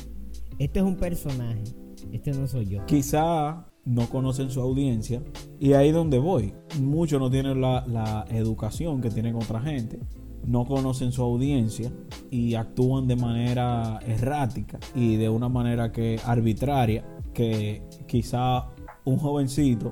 este 0.63 0.79
es 0.79 0.85
un 0.85 0.95
personaje, 0.95 1.63
este 2.11 2.31
no 2.33 2.47
soy 2.47 2.65
yo. 2.67 2.85
Quizá 2.85 3.65
no 3.83 4.07
conocen 4.09 4.49
su 4.51 4.61
audiencia 4.61 5.21
y 5.59 5.73
ahí 5.73 5.91
donde 5.91 6.19
voy. 6.19 6.53
Muchos 6.79 7.19
no 7.19 7.29
tienen 7.31 7.61
la, 7.61 7.85
la 7.87 8.25
educación 8.29 9.01
que 9.01 9.09
tienen 9.09 9.35
otra 9.35 9.59
gente, 9.61 9.99
no 10.45 10.65
conocen 10.65 11.11
su 11.11 11.21
audiencia 11.23 11.91
y 12.29 12.55
actúan 12.55 13.07
de 13.07 13.15
manera 13.15 13.99
errática 14.05 14.79
y 14.95 15.15
de 15.15 15.29
una 15.29 15.49
manera 15.49 15.91
que 15.91 16.19
arbitraria 16.25 17.05
que 17.33 17.83
quizá 18.07 18.67
un 19.05 19.17
jovencito 19.17 19.89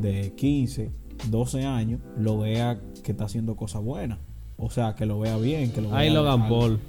de 0.00 0.34
15, 0.34 0.92
12 1.30 1.64
años 1.64 2.00
lo 2.16 2.38
vea 2.38 2.80
que 3.02 3.12
está 3.12 3.24
haciendo 3.24 3.56
cosas 3.56 3.82
buenas. 3.82 4.18
O 4.56 4.70
sea, 4.70 4.94
que 4.94 5.06
lo 5.06 5.18
vea 5.18 5.36
bien, 5.38 5.72
que 5.72 5.80
lo 5.80 5.88
vea 5.90 5.98
Ahí 5.98 6.10
Logan 6.10 6.42
algo- 6.42 6.60
Paul. 6.60 6.80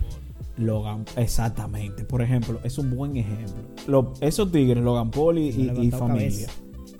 Logan, 0.57 1.05
exactamente. 1.17 2.03
Por 2.05 2.21
ejemplo, 2.21 2.59
es 2.63 2.77
un 2.77 2.95
buen 2.95 3.15
ejemplo. 3.17 3.63
Lo- 3.87 4.13
esos 4.21 4.51
tigres, 4.51 4.83
Logan 4.83 5.11
Paul 5.11 5.37
y, 5.39 5.91
familia. 5.91 6.47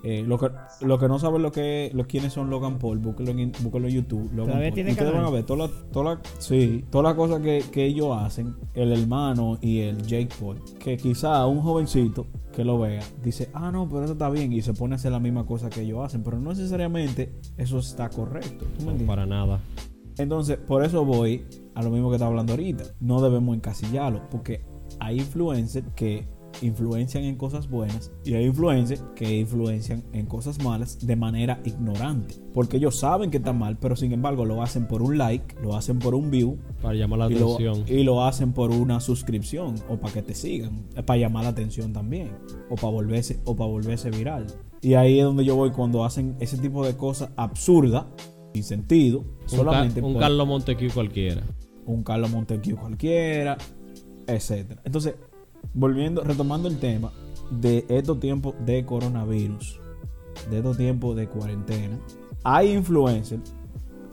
Eh, 0.06 0.22
lo, 0.28 0.38
que, 0.38 0.50
lo 0.82 1.00
que 1.00 1.08
no 1.08 1.18
saben 1.18 1.42
lo 1.42 1.54
que 1.54 1.90
los 1.94 2.08
quiénes 2.08 2.34
son 2.34 2.50
Logan 2.50 2.78
Paul, 2.78 2.98
búsquenlo 3.00 3.32
en, 3.32 3.54
búsquenlo 3.62 3.88
en 3.88 3.94
YouTube. 3.94 4.24
Logan 4.34 4.48
¿Todavía 4.48 4.68
Paul. 4.70 4.74
tiene 4.76 4.92
Ustedes 4.92 5.10
canal? 5.12 5.24
van 5.24 5.32
a 5.32 5.36
ver 5.36 5.46
todas 5.46 5.70
las 5.72 5.92
toda 5.92 6.16
la- 6.16 6.22
sí, 6.40 6.84
todas 6.90 7.06
las 7.06 7.14
cosas 7.16 7.42
que, 7.42 7.64
que 7.72 7.86
ellos 7.86 8.10
hacen, 8.20 8.54
el 8.74 8.92
hermano 8.92 9.60
y 9.62 9.80
el 9.80 10.02
Jake 10.06 10.28
Paul. 10.38 10.58
Que 10.78 10.98
quizá 10.98 11.46
un 11.48 11.62
jovencito 11.62 12.26
que 12.54 12.66
lo 12.66 12.80
vea 12.80 13.02
dice, 13.24 13.50
ah, 13.54 13.72
no, 13.72 13.88
pero 13.88 14.04
eso 14.04 14.12
está 14.14 14.30
bien. 14.30 14.52
Y 14.52 14.62
se 14.62 14.74
pone 14.74 14.96
a 14.96 14.98
hacer 14.98 15.12
la 15.14 15.22
misma 15.22 15.46
cosa 15.46 15.70
que 15.70 15.82
ellos 15.84 16.04
hacen. 16.06 16.22
Pero 16.22 16.38
no 16.38 16.50
necesariamente 16.50 17.32
eso 17.58 17.80
está 17.80 18.10
correcto. 18.10 18.66
¿Tú 18.78 18.86
me 18.86 18.94
No, 18.96 19.06
para 19.08 19.26
nada. 19.26 19.62
Entonces, 20.18 20.58
por 20.58 20.84
eso 20.84 21.06
voy 21.06 21.46
a 21.76 21.84
lo 21.84 21.90
mismo 21.90 22.10
que 22.10 22.16
estaba 22.16 22.30
hablando 22.30 22.54
ahorita. 22.54 22.84
No 23.00 23.22
debemos 23.22 23.56
encasillarlo, 23.56 24.30
porque 24.30 24.62
hay 25.00 25.20
influencers 25.20 25.88
que 25.96 26.28
influencian 26.62 27.24
en 27.24 27.36
cosas 27.36 27.68
buenas 27.70 28.12
y 28.24 28.36
hay 28.36 28.46
influencers 28.46 29.04
que 29.16 29.40
influencian 29.40 30.04
en 30.14 30.26
cosas 30.26 30.64
malas 30.64 31.06
de 31.06 31.16
manera 31.16 31.60
ignorante. 31.66 32.36
Porque 32.54 32.78
ellos 32.78 32.98
saben 33.00 33.32
que 33.32 33.38
está 33.38 33.54
mal, 33.54 33.78
pero 33.78 33.96
sin 33.96 34.12
embargo 34.14 34.46
lo 34.46 34.62
hacen 34.62 34.88
por 34.88 35.02
un 35.02 35.18
like, 35.18 35.56
lo 35.62 35.76
hacen 35.76 36.00
por 36.00 36.14
un 36.16 36.30
view 36.30 36.58
Para 36.82 36.94
llamar 36.94 37.20
la 37.20 37.32
y 37.32 37.36
lo, 37.40 37.56
atención. 37.56 37.84
y 37.88 38.04
lo 38.04 38.24
hacen 38.24 38.54
por 38.54 38.72
una 38.72 39.00
suscripción 39.00 39.76
o 39.90 39.98
para 39.98 40.14
que 40.14 40.22
te 40.22 40.36
sigan, 40.36 40.86
para 41.06 41.18
llamar 41.18 41.44
la 41.44 41.50
atención 41.50 41.92
también 41.92 42.32
o 42.70 42.76
para 42.76 42.90
volverse 42.90 43.40
o 43.46 43.56
para 43.56 43.70
volverse 43.70 44.12
viral. 44.12 44.46
Y 44.82 44.96
ahí 44.96 45.20
es 45.20 45.26
donde 45.26 45.46
yo 45.46 45.56
voy 45.56 45.72
cuando 45.72 46.04
hacen 46.04 46.36
ese 46.40 46.58
tipo 46.58 46.86
de 46.86 46.96
cosas 46.98 47.30
absurdas, 47.38 48.06
sin 48.54 48.64
sentido, 48.64 49.20
Un, 49.20 49.26
ca- 49.26 49.48
solamente 49.58 50.02
un 50.02 50.14
por- 50.14 50.22
Carlos 50.22 50.48
Montecu 50.48 50.94
cualquiera. 50.94 51.42
un 51.86 52.04
Carlos 52.04 52.30
Montesquieu 52.32 52.78
cualquiera, 52.78 53.58
etcétera. 54.28 54.82
Entonces, 54.86 55.16
volviendo, 55.74 56.24
retomando 56.24 56.68
el 56.70 56.80
tema 56.80 57.12
de 57.52 57.86
estos 57.90 58.20
tiempos 58.20 58.56
de 58.66 58.86
coronavirus, 58.86 59.80
de 60.50 60.58
estos 60.58 60.78
tiempos 60.78 61.16
de 61.16 61.28
cuarentena, 61.28 62.00
hay 62.44 62.72
influencers 62.72 63.54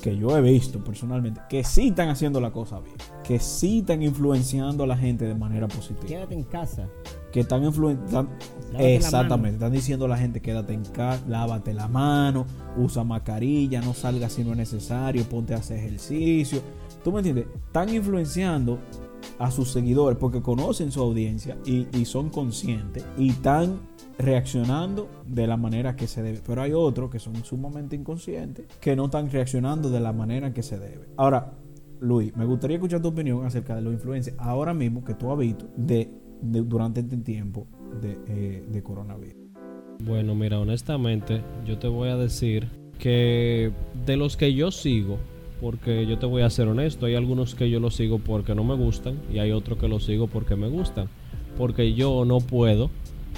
que 0.02 0.16
yo 0.16 0.36
he 0.36 0.40
visto 0.40 0.82
personalmente 0.82 1.40
que 1.48 1.62
sí 1.62 1.88
están 1.88 2.08
haciendo 2.08 2.40
la 2.40 2.50
cosa 2.52 2.80
bien, 2.80 2.96
que 3.22 3.38
sí 3.38 3.80
están 3.80 4.02
influenciando 4.02 4.84
a 4.84 4.86
la 4.86 4.96
gente 4.96 5.26
de 5.26 5.34
manera 5.34 5.68
positiva, 5.68 6.06
Quédate 6.06 6.34
en 6.34 6.42
casa. 6.44 6.88
Que 7.32 7.40
están 7.40 7.64
influenciando 7.64 8.30
exactamente, 8.78 9.56
están 9.56 9.72
diciendo 9.72 10.04
a 10.06 10.08
la 10.08 10.16
gente 10.16 10.40
quédate 10.40 10.72
en 10.72 10.84
casa, 10.84 11.22
lávate 11.28 11.74
la 11.74 11.88
mano, 11.88 12.46
usa 12.76 13.04
mascarilla, 13.04 13.80
no 13.80 13.94
salgas 13.94 14.32
si 14.32 14.44
no 14.44 14.52
es 14.52 14.56
necesario, 14.56 15.24
ponte 15.24 15.54
a 15.54 15.58
hacer 15.58 15.78
ejercicio. 15.78 16.60
¿Tú 17.04 17.12
me 17.12 17.18
entiendes? 17.18 17.46
Están 17.66 17.88
influenciando 17.94 18.78
a 19.38 19.50
sus 19.50 19.70
seguidores 19.70 20.18
porque 20.18 20.42
conocen 20.42 20.92
su 20.92 21.00
audiencia 21.00 21.56
y, 21.64 21.86
y 21.96 22.04
son 22.04 22.30
conscientes 22.30 23.04
y 23.16 23.30
están 23.30 23.80
reaccionando 24.18 25.08
de 25.26 25.46
la 25.46 25.56
manera 25.56 25.96
que 25.96 26.06
se 26.06 26.22
debe. 26.22 26.40
Pero 26.46 26.62
hay 26.62 26.72
otros 26.72 27.10
que 27.10 27.18
son 27.18 27.36
sumamente 27.44 27.96
inconscientes 27.96 28.66
que 28.80 28.94
no 28.94 29.06
están 29.06 29.30
reaccionando 29.30 29.90
de 29.90 30.00
la 30.00 30.12
manera 30.12 30.52
que 30.52 30.62
se 30.62 30.78
debe. 30.78 31.08
Ahora, 31.16 31.54
Luis, 32.00 32.34
me 32.36 32.44
gustaría 32.44 32.76
escuchar 32.76 33.02
tu 33.02 33.08
opinión 33.08 33.44
acerca 33.44 33.74
de 33.74 33.82
los 33.82 33.92
influencers 33.92 34.36
ahora 34.38 34.72
mismo 34.72 35.04
que 35.04 35.14
tú 35.14 35.30
has 35.30 35.38
visto 35.38 35.68
de, 35.76 36.10
durante 36.42 37.00
este 37.00 37.16
tiempo 37.18 37.66
de, 38.00 38.18
eh, 38.28 38.64
de 38.68 38.82
coronavirus. 38.82 39.40
Bueno, 40.04 40.34
mira, 40.34 40.58
honestamente, 40.58 41.42
yo 41.66 41.78
te 41.78 41.88
voy 41.88 42.08
a 42.08 42.16
decir 42.16 42.68
que 42.98 43.72
de 44.06 44.16
los 44.16 44.36
que 44.36 44.54
yo 44.54 44.70
sigo, 44.70 45.18
porque 45.60 46.06
yo 46.06 46.18
te 46.18 46.26
voy 46.26 46.42
a 46.42 46.50
ser 46.50 46.68
honesto, 46.68 47.06
hay 47.06 47.14
algunos 47.14 47.54
que 47.54 47.68
yo 47.68 47.80
los 47.80 47.96
sigo 47.96 48.18
porque 48.18 48.54
no 48.54 48.64
me 48.64 48.74
gustan 48.74 49.18
y 49.32 49.38
hay 49.38 49.52
otros 49.52 49.78
que 49.78 49.88
los 49.88 50.04
sigo 50.04 50.26
porque 50.26 50.56
me 50.56 50.68
gustan. 50.68 51.08
Porque 51.58 51.92
yo 51.92 52.24
no 52.24 52.38
puedo 52.38 52.90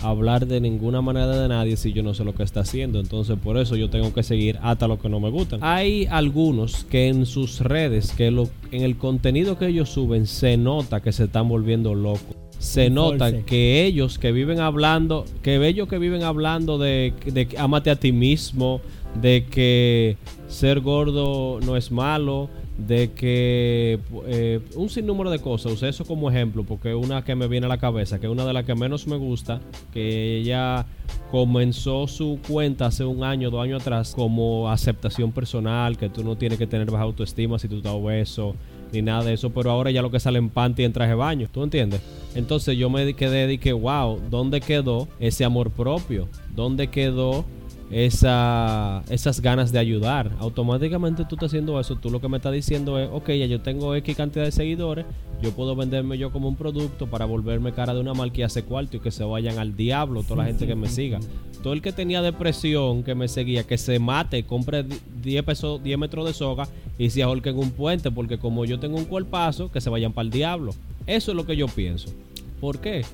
hablar 0.02 0.46
de 0.46 0.60
ninguna 0.60 1.02
manera 1.02 1.36
de 1.36 1.48
nadie 1.48 1.76
si 1.76 1.92
yo 1.92 2.02
no 2.02 2.14
sé 2.14 2.24
lo 2.24 2.34
que 2.34 2.44
está 2.44 2.60
haciendo. 2.60 3.00
Entonces 3.00 3.36
por 3.38 3.56
eso 3.56 3.76
yo 3.76 3.90
tengo 3.90 4.12
que 4.14 4.22
seguir 4.22 4.58
hasta 4.62 4.86
lo 4.86 5.00
que 5.00 5.08
no 5.08 5.18
me 5.18 5.30
gustan. 5.30 5.60
Hay 5.62 6.06
algunos 6.06 6.84
que 6.84 7.08
en 7.08 7.26
sus 7.26 7.60
redes, 7.60 8.12
que 8.12 8.28
en 8.28 8.82
el 8.82 8.96
contenido 8.96 9.58
que 9.58 9.66
ellos 9.66 9.88
suben, 9.88 10.26
se 10.26 10.56
nota 10.56 11.00
que 11.00 11.12
se 11.12 11.24
están 11.24 11.48
volviendo 11.48 11.94
locos. 11.94 12.41
Se 12.62 12.90
nota 12.90 13.42
que 13.42 13.84
ellos 13.84 14.20
que 14.20 14.30
viven 14.30 14.60
hablando, 14.60 15.24
que 15.42 15.56
ellos 15.66 15.88
que 15.88 15.98
viven 15.98 16.22
hablando 16.22 16.78
de, 16.78 17.12
de 17.26 17.48
que 17.48 17.58
amate 17.58 17.90
a 17.90 17.96
ti 17.96 18.12
mismo, 18.12 18.80
de 19.20 19.46
que 19.50 20.16
ser 20.46 20.78
gordo 20.78 21.58
no 21.60 21.76
es 21.76 21.90
malo, 21.90 22.48
de 22.78 23.10
que 23.10 23.98
eh, 24.26 24.60
un 24.76 24.88
sinnúmero 24.88 25.30
de 25.30 25.40
cosas, 25.40 25.72
usé 25.72 25.88
eso 25.88 26.04
como 26.04 26.30
ejemplo 26.30 26.62
porque 26.62 26.94
una 26.94 27.24
que 27.24 27.34
me 27.34 27.48
viene 27.48 27.66
a 27.66 27.68
la 27.68 27.78
cabeza, 27.78 28.20
que 28.20 28.26
es 28.26 28.32
una 28.32 28.46
de 28.46 28.52
las 28.52 28.64
que 28.64 28.76
menos 28.76 29.08
me 29.08 29.16
gusta, 29.16 29.60
que 29.92 30.38
ella 30.38 30.86
comenzó 31.32 32.06
su 32.06 32.38
cuenta 32.46 32.86
hace 32.86 33.04
un 33.04 33.24
año, 33.24 33.50
dos 33.50 33.64
años 33.64 33.82
atrás, 33.82 34.14
como 34.14 34.70
aceptación 34.70 35.32
personal, 35.32 35.98
que 35.98 36.08
tú 36.08 36.22
no 36.22 36.36
tienes 36.36 36.58
que 36.58 36.68
tener 36.68 36.88
baja 36.90 37.02
autoestima 37.02 37.58
si 37.58 37.66
tú 37.66 37.78
estás 37.78 37.92
obeso, 37.92 38.54
ni 38.92 39.02
nada 39.02 39.24
de 39.24 39.34
eso, 39.34 39.50
pero 39.50 39.70
ahora 39.70 39.90
ya 39.90 40.02
lo 40.02 40.10
que 40.10 40.20
sale 40.20 40.38
en 40.38 40.50
panty 40.50 40.84
en 40.84 40.92
traje 40.92 41.10
de 41.10 41.16
baño, 41.16 41.48
¿tú 41.50 41.62
entiendes? 41.62 42.00
Entonces 42.34 42.76
yo 42.76 42.90
me 42.90 43.14
quedé 43.14 43.46
de 43.46 43.58
que, 43.58 43.72
wow, 43.72 44.20
¿dónde 44.30 44.60
quedó 44.60 45.08
ese 45.18 45.44
amor 45.44 45.70
propio? 45.70 46.28
¿Dónde 46.54 46.88
quedó 46.88 47.44
esa, 47.90 49.02
esas 49.08 49.40
ganas 49.40 49.72
de 49.72 49.78
ayudar? 49.78 50.30
Automáticamente 50.38 51.24
tú 51.24 51.36
estás 51.36 51.48
haciendo 51.48 51.78
eso, 51.80 51.96
tú 51.96 52.10
lo 52.10 52.20
que 52.20 52.28
me 52.28 52.36
estás 52.36 52.52
diciendo 52.52 52.98
es, 52.98 53.08
ok, 53.10 53.28
ya 53.30 53.46
yo 53.46 53.60
tengo 53.60 53.94
X 53.94 54.16
cantidad 54.16 54.44
de 54.44 54.52
seguidores, 54.52 55.06
yo 55.42 55.52
puedo 55.52 55.74
venderme 55.74 56.18
yo 56.18 56.30
como 56.30 56.48
un 56.48 56.56
producto 56.56 57.06
para 57.06 57.24
volverme 57.24 57.72
cara 57.72 57.94
de 57.94 58.00
una 58.00 58.14
marca 58.14 58.40
y 58.40 58.42
hace 58.42 58.62
cuarto 58.62 58.96
y 58.96 59.00
que 59.00 59.10
se 59.10 59.24
vayan 59.24 59.58
al 59.58 59.76
diablo 59.76 60.22
toda 60.22 60.36
la 60.36 60.44
gente 60.44 60.66
que 60.66 60.76
me 60.76 60.88
siga. 60.88 61.18
Todo 61.62 61.74
el 61.74 61.82
que 61.82 61.92
tenía 61.92 62.22
depresión, 62.22 63.04
que 63.04 63.14
me 63.14 63.28
seguía, 63.28 63.62
que 63.62 63.78
se 63.78 63.98
mate, 63.98 64.44
compre 64.44 64.84
10 65.22 65.44
pesos, 65.44 65.82
10 65.82 65.96
metros 65.98 66.26
de 66.26 66.32
soga 66.32 66.68
y 66.98 67.10
se 67.10 67.22
ahorque 67.22 67.50
en 67.50 67.58
un 67.58 67.70
puente, 67.70 68.10
porque 68.10 68.38
como 68.38 68.64
yo 68.64 68.80
tengo 68.80 68.96
un 68.96 69.04
cuerpazo, 69.04 69.70
que 69.70 69.80
se 69.80 69.88
vayan 69.88 70.12
para 70.12 70.24
el 70.24 70.30
diablo. 70.30 70.74
Eso 71.06 71.30
es 71.30 71.36
lo 71.36 71.46
que 71.46 71.56
yo 71.56 71.68
pienso. 71.68 72.08
¿Por 72.60 72.80
qué? 72.80 73.04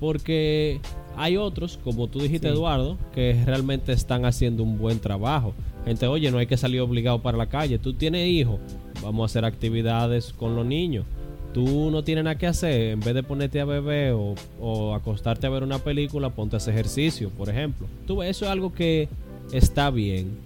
Porque 0.00 0.80
hay 1.16 1.36
otros, 1.36 1.78
como 1.84 2.06
tú 2.06 2.20
dijiste, 2.20 2.48
Eduardo, 2.48 2.96
que 3.14 3.42
realmente 3.44 3.92
están 3.92 4.24
haciendo 4.24 4.62
un 4.62 4.78
buen 4.78 5.00
trabajo. 5.00 5.54
Gente, 5.84 6.06
oye, 6.06 6.30
no 6.30 6.38
hay 6.38 6.46
que 6.46 6.56
salir 6.56 6.80
obligado 6.80 7.20
para 7.20 7.36
la 7.36 7.46
calle. 7.46 7.78
Tú 7.78 7.92
tienes 7.92 8.26
hijos, 8.28 8.58
vamos 9.02 9.22
a 9.22 9.26
hacer 9.26 9.44
actividades 9.44 10.32
con 10.32 10.56
los 10.56 10.64
niños. 10.64 11.04
Tú 11.52 11.90
no 11.90 12.04
tienes 12.04 12.24
nada 12.24 12.38
que 12.38 12.46
hacer, 12.46 12.92
en 12.92 13.00
vez 13.00 13.14
de 13.14 13.22
ponerte 13.22 13.60
a 13.60 13.64
beber 13.64 14.12
o, 14.12 14.34
o 14.60 14.94
acostarte 14.94 15.46
a 15.46 15.50
ver 15.50 15.62
una 15.62 15.78
película, 15.78 16.30
ponte 16.30 16.56
a 16.56 16.58
hacer 16.58 16.74
ejercicio, 16.74 17.30
por 17.30 17.48
ejemplo. 17.48 17.86
Tú, 18.06 18.22
eso 18.22 18.44
es 18.44 18.50
algo 18.50 18.72
que 18.72 19.08
está 19.52 19.90
bien. 19.90 20.36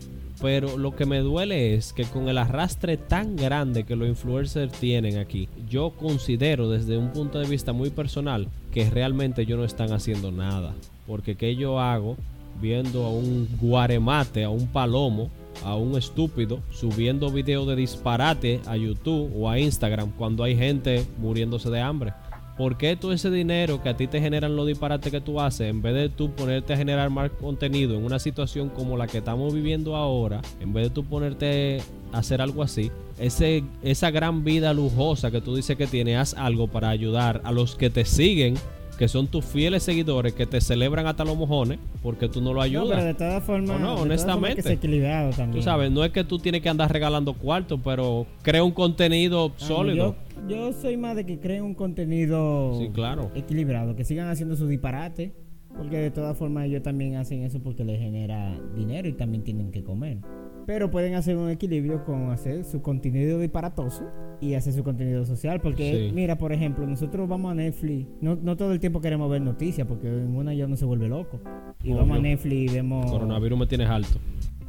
Pero 0.43 0.77
lo 0.77 0.97
que 0.97 1.07
me 1.07 1.21
duele 1.21 1.75
es 1.75 1.93
que 1.93 2.05
con 2.05 2.29
el 2.29 2.37
arrastre 2.37 2.97
tan 2.97 3.37
grande 3.37 3.85
que 3.85 3.95
los 3.95 4.09
influencers 4.09 4.73
tienen 4.73 5.19
aquí, 5.19 5.49
yo 5.71 5.91
considero 5.91 6.69
desde 6.69 6.99
un 6.99 7.11
punto 7.13 7.39
de 7.39 7.47
vista 7.47 7.73
muy 7.73 7.91
personal 7.91 8.49
que 8.73 8.91
realmente 8.91 9.43
ellos 9.43 9.57
no 9.57 9.65
están 9.65 9.93
haciendo 9.93 10.33
nada. 10.33 10.75
Porque 11.07 11.37
que 11.37 11.55
yo 11.55 11.79
hago 11.79 12.17
viendo 12.61 13.05
a 13.05 13.11
un 13.11 13.49
guaremate, 13.61 14.43
a 14.43 14.51
un 14.51 14.67
palomo, 14.67 15.31
a 15.65 15.77
un 15.77 15.97
estúpido 15.97 16.61
subiendo 16.71 17.31
videos 17.31 17.67
de 17.67 17.77
disparate 17.77 18.61
a 18.67 18.77
YouTube 18.77 19.33
o 19.37 19.49
a 19.49 19.59
Instagram 19.59 20.13
cuando 20.13 20.45
hay 20.45 20.57
gente 20.57 21.05
muriéndose 21.19 21.71
de 21.71 21.81
hambre. 21.81 22.13
¿Por 22.57 22.77
qué 22.77 22.97
todo 22.97 23.13
ese 23.13 23.31
dinero 23.31 23.83
que 23.83 23.89
a 23.89 23.97
ti 23.97 24.07
te 24.07 24.21
generan 24.21 24.57
los 24.57 24.67
disparates 24.67 25.11
que 25.11 25.23
tú 25.23 25.41
haces, 25.41 25.71
en 25.71 25.81
vez 25.81 25.95
de 25.95 26.09
tú 26.11 26.33
ponerte 26.33 26.75
a 26.75 26.77
generar 26.77 27.09
más 27.09 27.31
contenido 27.31 27.97
en 27.97 28.05
una 28.05 28.19
situación 28.19 28.69
como 28.69 28.99
la 28.99 29.07
que 29.07 29.19
estamos 29.19 29.55
viviendo 29.55 29.97
ahora, 29.97 30.43
en 30.61 30.73
vez 30.73 30.85
de 30.85 30.91
tú 30.91 31.05
ponerte 31.05 31.81
a 32.13 32.19
hacer 32.19 32.43
algo 32.43 32.63
así, 32.63 32.91
ese, 33.19 33.65
esa 33.83 34.11
gran 34.11 34.45
vida 34.45 34.75
lujosa 34.75 35.31
que 35.31 35.41
tú 35.41 35.57
dices 35.57 35.79
que 35.79 35.87
tienes, 35.87 36.19
haz 36.19 36.35
algo 36.35 36.69
para 36.69 36.91
ayudar 36.91 37.41
a 37.45 37.53
los 37.53 37.75
que 37.75 37.89
te 37.89 38.05
siguen 38.05 38.55
que 38.99 39.09
son 39.09 39.27
tus 39.27 39.45
fieles 39.45 39.83
seguidores 39.83 40.33
que 40.33 40.47
te 40.47 40.61
celebran 40.61 41.07
hasta 41.07 41.25
los 41.25 41.37
mojones 41.37 41.79
porque 42.03 42.29
tú 42.29 42.41
no 42.41 42.53
lo 42.53 42.61
ayudas. 42.61 42.89
No, 42.89 42.95
pero 42.95 43.05
de 43.05 43.15
todas 43.15 43.45
formas, 43.45 43.81
no, 43.81 43.95
honestamente. 43.97 44.63
Que 44.63 44.73
equilibrado 44.73 45.31
también. 45.31 45.59
Tú 45.59 45.63
sabes, 45.63 45.91
no 45.91 46.05
es 46.05 46.13
que 46.13 46.25
tú 46.25 46.39
tienes 46.39 46.63
que 46.63 46.69
andar 46.69 46.93
regalando 46.93 47.35
cuartos, 47.35 47.81
pero 47.83 48.27
crea 48.43 48.63
un 48.63 48.73
contenido 48.73 49.53
ah, 49.55 49.55
sólido. 49.57 50.17
Yo, 50.49 50.73
soy 50.73 50.97
más 50.97 51.17
de 51.17 51.25
que 51.25 51.39
creen 51.39 51.63
un 51.63 51.75
contenido 51.75 52.77
sí, 52.79 52.91
claro. 52.93 53.31
equilibrado, 53.35 53.95
que 53.95 54.05
sigan 54.05 54.29
haciendo 54.29 54.57
su 54.57 54.67
disparate, 54.67 55.33
porque 55.77 55.99
de 55.99 56.11
todas 56.11 56.37
formas 56.37 56.67
ellos 56.67 56.83
también 56.83 57.17
hacen 57.17 57.43
eso 57.43 57.61
porque 57.63 57.85
les 57.85 57.99
genera 58.01 58.59
dinero 58.75 59.09
y 59.09 59.13
también 59.13 59.45
tienen 59.45 59.71
que 59.71 59.85
comer. 59.85 60.19
Pero 60.67 60.91
pueden 60.91 61.15
hacer 61.15 61.37
un 61.37 61.51
equilibrio 61.51 62.05
con 62.05 62.31
hacer 62.31 62.65
su 62.65 62.83
contenido 62.83 63.39
disparatoso 63.39 64.05
y 64.43 64.55
hacer 64.55 64.73
su 64.73 64.83
contenido 64.83 65.25
social. 65.25 65.61
Porque, 65.61 66.11
mira, 66.13 66.37
por 66.37 66.53
ejemplo, 66.53 66.85
nosotros 66.87 67.29
vamos 67.29 67.53
a 67.53 67.55
Netflix. 67.55 68.09
No, 68.21 68.35
no 68.35 68.57
todo 68.57 68.73
el 68.73 68.81
tiempo 68.81 69.01
queremos 69.01 69.31
ver 69.31 69.41
noticias 69.41 69.87
porque 69.87 70.09
en 70.09 70.35
una 70.35 70.53
ya 70.53 70.67
no 70.67 70.77
se 70.77 70.85
vuelve 70.85 71.09
loco. 71.09 71.41
Y 71.85 71.93
vamos 71.93 72.19
a 72.19 72.21
Netflix 72.21 72.73
y 72.73 72.75
vemos. 72.75 73.11
Coronavirus 73.11 73.59
me 73.59 73.67
tienes 73.67 73.89
alto. 73.89 74.19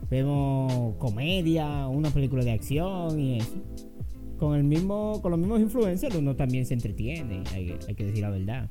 Vemos 0.09 0.95
comedia, 0.97 1.88
una 1.88 2.12
película 2.12 2.43
de 2.43 2.51
acción 2.51 3.19
y 3.19 3.39
eso. 3.39 3.55
Con 4.38 4.55
el 4.55 4.63
mismo, 4.63 5.19
con 5.21 5.31
los 5.31 5.39
mismos 5.39 5.59
influencers 5.59 6.15
uno 6.15 6.36
también 6.36 6.65
se 6.65 6.73
entretiene, 6.73 7.43
hay, 7.53 7.75
hay 7.88 7.95
que 7.95 8.05
decir 8.05 8.21
la 8.21 8.29
verdad. 8.29 8.69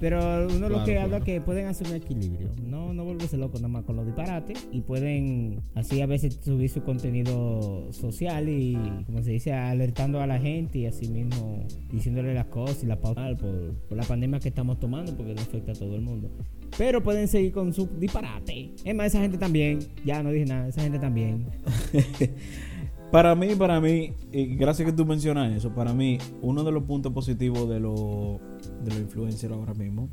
Pero 0.00 0.46
uno 0.48 0.68
lo 0.68 0.84
que 0.84 0.98
habla 0.98 1.20
que 1.20 1.40
pueden 1.40 1.66
hacer 1.66 1.88
un 1.88 1.94
equilibrio. 1.94 2.50
No, 2.66 2.92
no 2.92 3.04
volverse 3.04 3.36
loco 3.36 3.56
nada 3.58 3.68
más 3.68 3.84
con 3.84 3.96
los 3.96 4.06
disparates. 4.06 4.68
Y 4.72 4.80
pueden 4.80 5.60
así 5.74 6.00
a 6.00 6.06
veces 6.06 6.38
subir 6.42 6.70
su 6.70 6.82
contenido 6.82 7.92
social 7.92 8.48
y, 8.48 8.76
como 9.06 9.22
se 9.22 9.32
dice, 9.32 9.52
alertando 9.52 10.20
a 10.20 10.26
la 10.26 10.38
gente 10.38 10.78
y 10.78 10.86
así 10.86 11.08
mismo 11.08 11.66
diciéndole 11.90 12.34
las 12.34 12.46
cosas 12.46 12.82
y 12.82 12.86
la 12.86 13.00
pauta 13.00 13.36
por, 13.36 13.74
por 13.88 13.96
la 13.96 14.04
pandemia 14.04 14.40
que 14.40 14.48
estamos 14.48 14.78
tomando 14.78 15.16
porque 15.16 15.34
no 15.34 15.40
afecta 15.40 15.72
a 15.72 15.74
todo 15.74 15.94
el 15.94 16.02
mundo. 16.02 16.30
Pero 16.78 17.02
pueden 17.02 17.28
seguir 17.28 17.52
con 17.52 17.72
su 17.72 17.86
disparate. 17.98 18.70
Es 18.84 18.94
más, 18.94 19.06
esa 19.06 19.20
gente 19.20 19.38
también. 19.38 19.78
Ya 20.04 20.22
no 20.22 20.30
dije 20.30 20.46
nada, 20.46 20.68
esa 20.68 20.82
gente 20.82 20.98
también. 20.98 21.46
Para 23.10 23.34
mí, 23.34 23.54
para 23.54 23.80
mí, 23.80 24.14
y 24.32 24.56
gracias 24.56 24.86
que 24.86 24.92
tú 24.92 25.06
mencionas 25.06 25.52
eso, 25.54 25.70
para 25.70 25.92
mí, 25.92 26.18
uno 26.42 26.64
de 26.64 26.72
los 26.72 26.82
puntos 26.84 27.12
positivos 27.12 27.68
de 27.68 27.80
los 27.80 28.40
de 28.84 28.90
los 28.90 28.98
influencers 28.98 29.52
ahora 29.52 29.74
mismo 29.74 30.08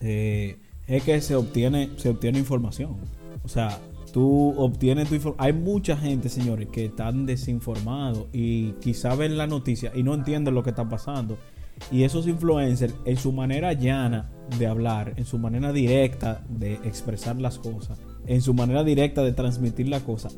eh, 0.00 0.58
es 0.86 1.02
que 1.02 1.20
se 1.20 1.34
obtiene, 1.34 1.90
se 1.96 2.10
obtiene 2.10 2.38
información. 2.38 2.96
O 3.42 3.48
sea, 3.48 3.78
tú 4.12 4.54
obtienes 4.56 5.08
tu 5.08 5.14
información. 5.14 5.46
Hay 5.46 5.52
mucha 5.52 5.96
gente, 5.96 6.28
señores, 6.28 6.68
que 6.68 6.86
están 6.86 7.26
desinformados 7.26 8.26
y 8.32 8.72
quizá 8.72 9.14
ven 9.14 9.38
la 9.38 9.46
noticia 9.46 9.92
y 9.94 10.02
no 10.02 10.14
entienden 10.14 10.54
lo 10.54 10.62
que 10.62 10.70
está 10.70 10.88
pasando. 10.88 11.38
Y 11.90 12.04
esos 12.04 12.28
influencers, 12.28 12.94
en 13.04 13.16
su 13.16 13.32
manera 13.32 13.72
llana 13.72 14.30
de 14.58 14.66
hablar, 14.66 15.14
en 15.16 15.24
su 15.24 15.38
manera 15.38 15.72
directa 15.72 16.44
de 16.48 16.74
expresar 16.74 17.36
las 17.40 17.58
cosas, 17.58 17.98
en 18.26 18.42
su 18.42 18.54
manera 18.54 18.84
directa 18.84 19.22
de 19.22 19.32
transmitir 19.32 19.88
la 19.88 20.00
cosa, 20.00 20.28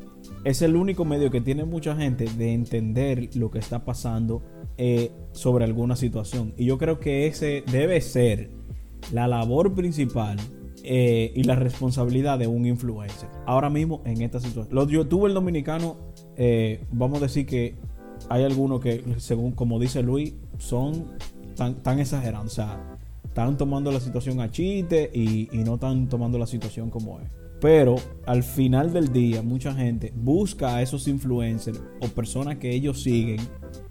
es 0.43 0.61
el 0.61 0.75
único 0.75 1.05
medio 1.05 1.31
que 1.31 1.41
tiene 1.41 1.65
mucha 1.65 1.95
gente 1.95 2.25
de 2.25 2.53
entender 2.53 3.29
lo 3.35 3.51
que 3.51 3.59
está 3.59 3.83
pasando 3.83 4.43
eh, 4.77 5.11
sobre 5.31 5.65
alguna 5.65 5.95
situación. 5.95 6.53
Y 6.57 6.65
yo 6.65 6.77
creo 6.77 6.99
que 6.99 7.27
ese 7.27 7.63
debe 7.71 7.99
ser 8.01 8.51
la 9.11 9.27
labor 9.27 9.73
principal 9.73 10.37
eh, 10.83 11.31
y 11.35 11.43
la 11.43 11.55
responsabilidad 11.55 12.39
de 12.39 12.47
un 12.47 12.65
influencer. 12.65 13.29
Ahora 13.45 13.69
mismo 13.69 14.01
en 14.05 14.21
esta 14.21 14.39
situación. 14.39 14.73
Los 14.73 14.87
youtubers 14.87 15.33
dominicanos, 15.33 15.97
eh, 16.35 16.85
vamos 16.91 17.19
a 17.19 17.25
decir 17.25 17.45
que 17.45 17.75
hay 18.29 18.43
algunos 18.43 18.79
que, 18.79 19.03
según 19.17 19.51
como 19.51 19.79
dice 19.79 20.01
Luis, 20.03 20.33
son 20.59 21.07
tan, 21.55 21.83
tan 21.83 21.99
exagerados. 21.99 22.47
O 22.47 22.55
sea, 22.55 22.97
están 23.23 23.57
tomando 23.57 23.91
la 23.91 23.99
situación 23.99 24.39
a 24.39 24.49
chiste 24.49 25.09
y, 25.13 25.49
y 25.51 25.63
no 25.63 25.75
están 25.75 26.07
tomando 26.07 26.37
la 26.37 26.47
situación 26.47 26.89
como 26.89 27.19
es. 27.19 27.27
Pero 27.59 27.95
al 28.25 28.43
final 28.43 28.93
del 28.93 29.11
día, 29.11 29.41
mucha 29.41 29.73
gente 29.73 30.13
busca 30.15 30.75
a 30.75 30.81
esos 30.81 31.07
influencers 31.07 31.81
o 32.01 32.07
personas 32.07 32.57
que 32.57 32.71
ellos 32.71 33.01
siguen 33.01 33.39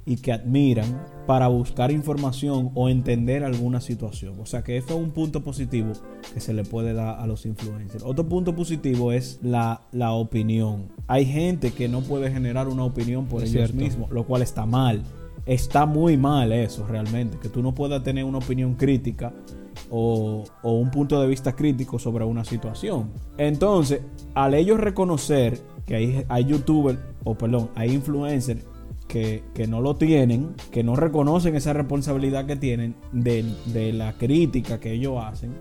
y 0.05 0.17
que 0.17 0.33
admiran 0.33 1.03
para 1.27 1.49
buscar 1.49 1.91
información 1.91 2.71
o 2.75 2.89
entender 2.89 3.43
alguna 3.43 3.81
situación. 3.81 4.39
O 4.41 4.47
sea 4.47 4.63
que 4.63 4.77
esto 4.77 4.95
es 4.95 5.01
un 5.03 5.11
punto 5.11 5.43
positivo 5.43 5.93
que 6.33 6.41
se 6.41 6.55
le 6.55 6.63
puede 6.63 6.95
dar 6.95 7.19
a 7.19 7.27
los 7.27 7.45
influencers. 7.45 8.05
Otro 8.05 8.29
punto 8.29 8.55
positivo 8.55 9.11
es 9.11 9.41
la, 9.43 9.81
opinión. 10.13 10.93
Hay 11.09 11.27
gente 11.27 11.73
que 11.73 11.89
no 11.89 12.03
puede 12.03 12.31
generar 12.31 12.69
una 12.69 12.85
opinión 12.85 13.27
por 13.27 13.43
ellos 13.43 13.75
mismos, 13.75 14.11
lo 14.11 14.25
cual 14.25 14.43
está 14.43 14.65
mal. 14.65 15.03
Está 15.45 15.87
muy 15.87 16.17
mal 16.17 16.53
eso 16.53 16.87
realmente, 16.87 17.39
que 17.39 17.49
tú 17.49 17.63
no 17.63 17.75
puedas 17.75 18.03
tener 18.03 18.25
una 18.25 18.39
opinión 18.39 18.75
crítica 18.75 19.33
o, 19.91 20.45
un 20.63 20.91
punto 20.91 21.21
de 21.21 21.27
vista 21.27 21.55
crítico 21.55 21.99
sobre 21.99 22.25
una 22.25 22.45
situación. 22.45 23.11
Entonces, 23.39 24.01
al 24.35 24.55
ellos 24.55 24.79
reconocer 24.79 25.61
que 25.87 25.97
hay, 25.97 26.25
hay 26.29 26.45
youtubers, 26.45 26.99
o 27.25 27.35
perdón, 27.37 27.71
hay 27.75 27.93
influencers 27.93 28.65
que, 29.09 29.67
no 29.69 29.81
lo 29.81 29.97
tienen, 29.97 30.55
que 30.71 30.83
no 30.83 30.97
reconocen 30.97 31.55
esa 31.55 31.73
responsabilidad 31.73 32.47
que 32.47 32.57
tienen 32.57 32.95
de, 33.13 33.45
de, 33.67 33.93
la 33.93 34.13
crítica 34.15 34.79
que 34.79 34.93
ellos 34.93 35.23
hacen, 35.25 35.55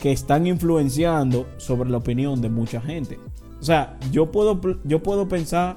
que 0.00 0.12
están 0.12 0.46
influenciando 0.46 1.46
sobre 1.58 1.90
la 1.90 1.98
opinión 1.98 2.40
de 2.40 2.48
mucha 2.48 2.80
gente. 2.80 3.18
O 3.60 3.64
sea, 3.64 3.98
yo 4.10 4.30
puedo, 4.30 4.60
yo 4.84 5.02
puedo 5.02 5.28
pensar, 5.28 5.76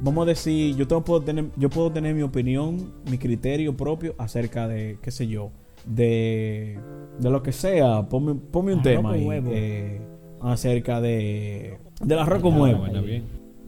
vamos 0.00 0.24
a 0.24 0.26
decir, 0.26 0.76
yo, 0.76 0.86
tengo, 0.86 1.02
puedo 1.04 1.22
tener, 1.22 1.46
yo 1.56 1.70
puedo 1.70 1.90
tener 1.90 2.14
mi 2.14 2.22
opinión, 2.22 2.92
mi 3.10 3.18
criterio 3.18 3.76
propio 3.76 4.14
acerca 4.18 4.68
de, 4.68 4.98
qué 5.02 5.10
sé 5.10 5.26
yo, 5.26 5.50
de, 5.86 6.78
de 7.18 7.30
lo 7.30 7.42
que 7.42 7.52
sea. 7.52 8.08
Ponme, 8.08 8.32
un 8.32 8.82
tema 8.82 9.12
ahí, 9.12 9.28
eh, 9.30 10.00
acerca 10.40 11.00
de, 11.00 11.78
del 12.02 12.18
arroz 12.18 12.42
con 12.42 12.60
huevo. 12.60 12.84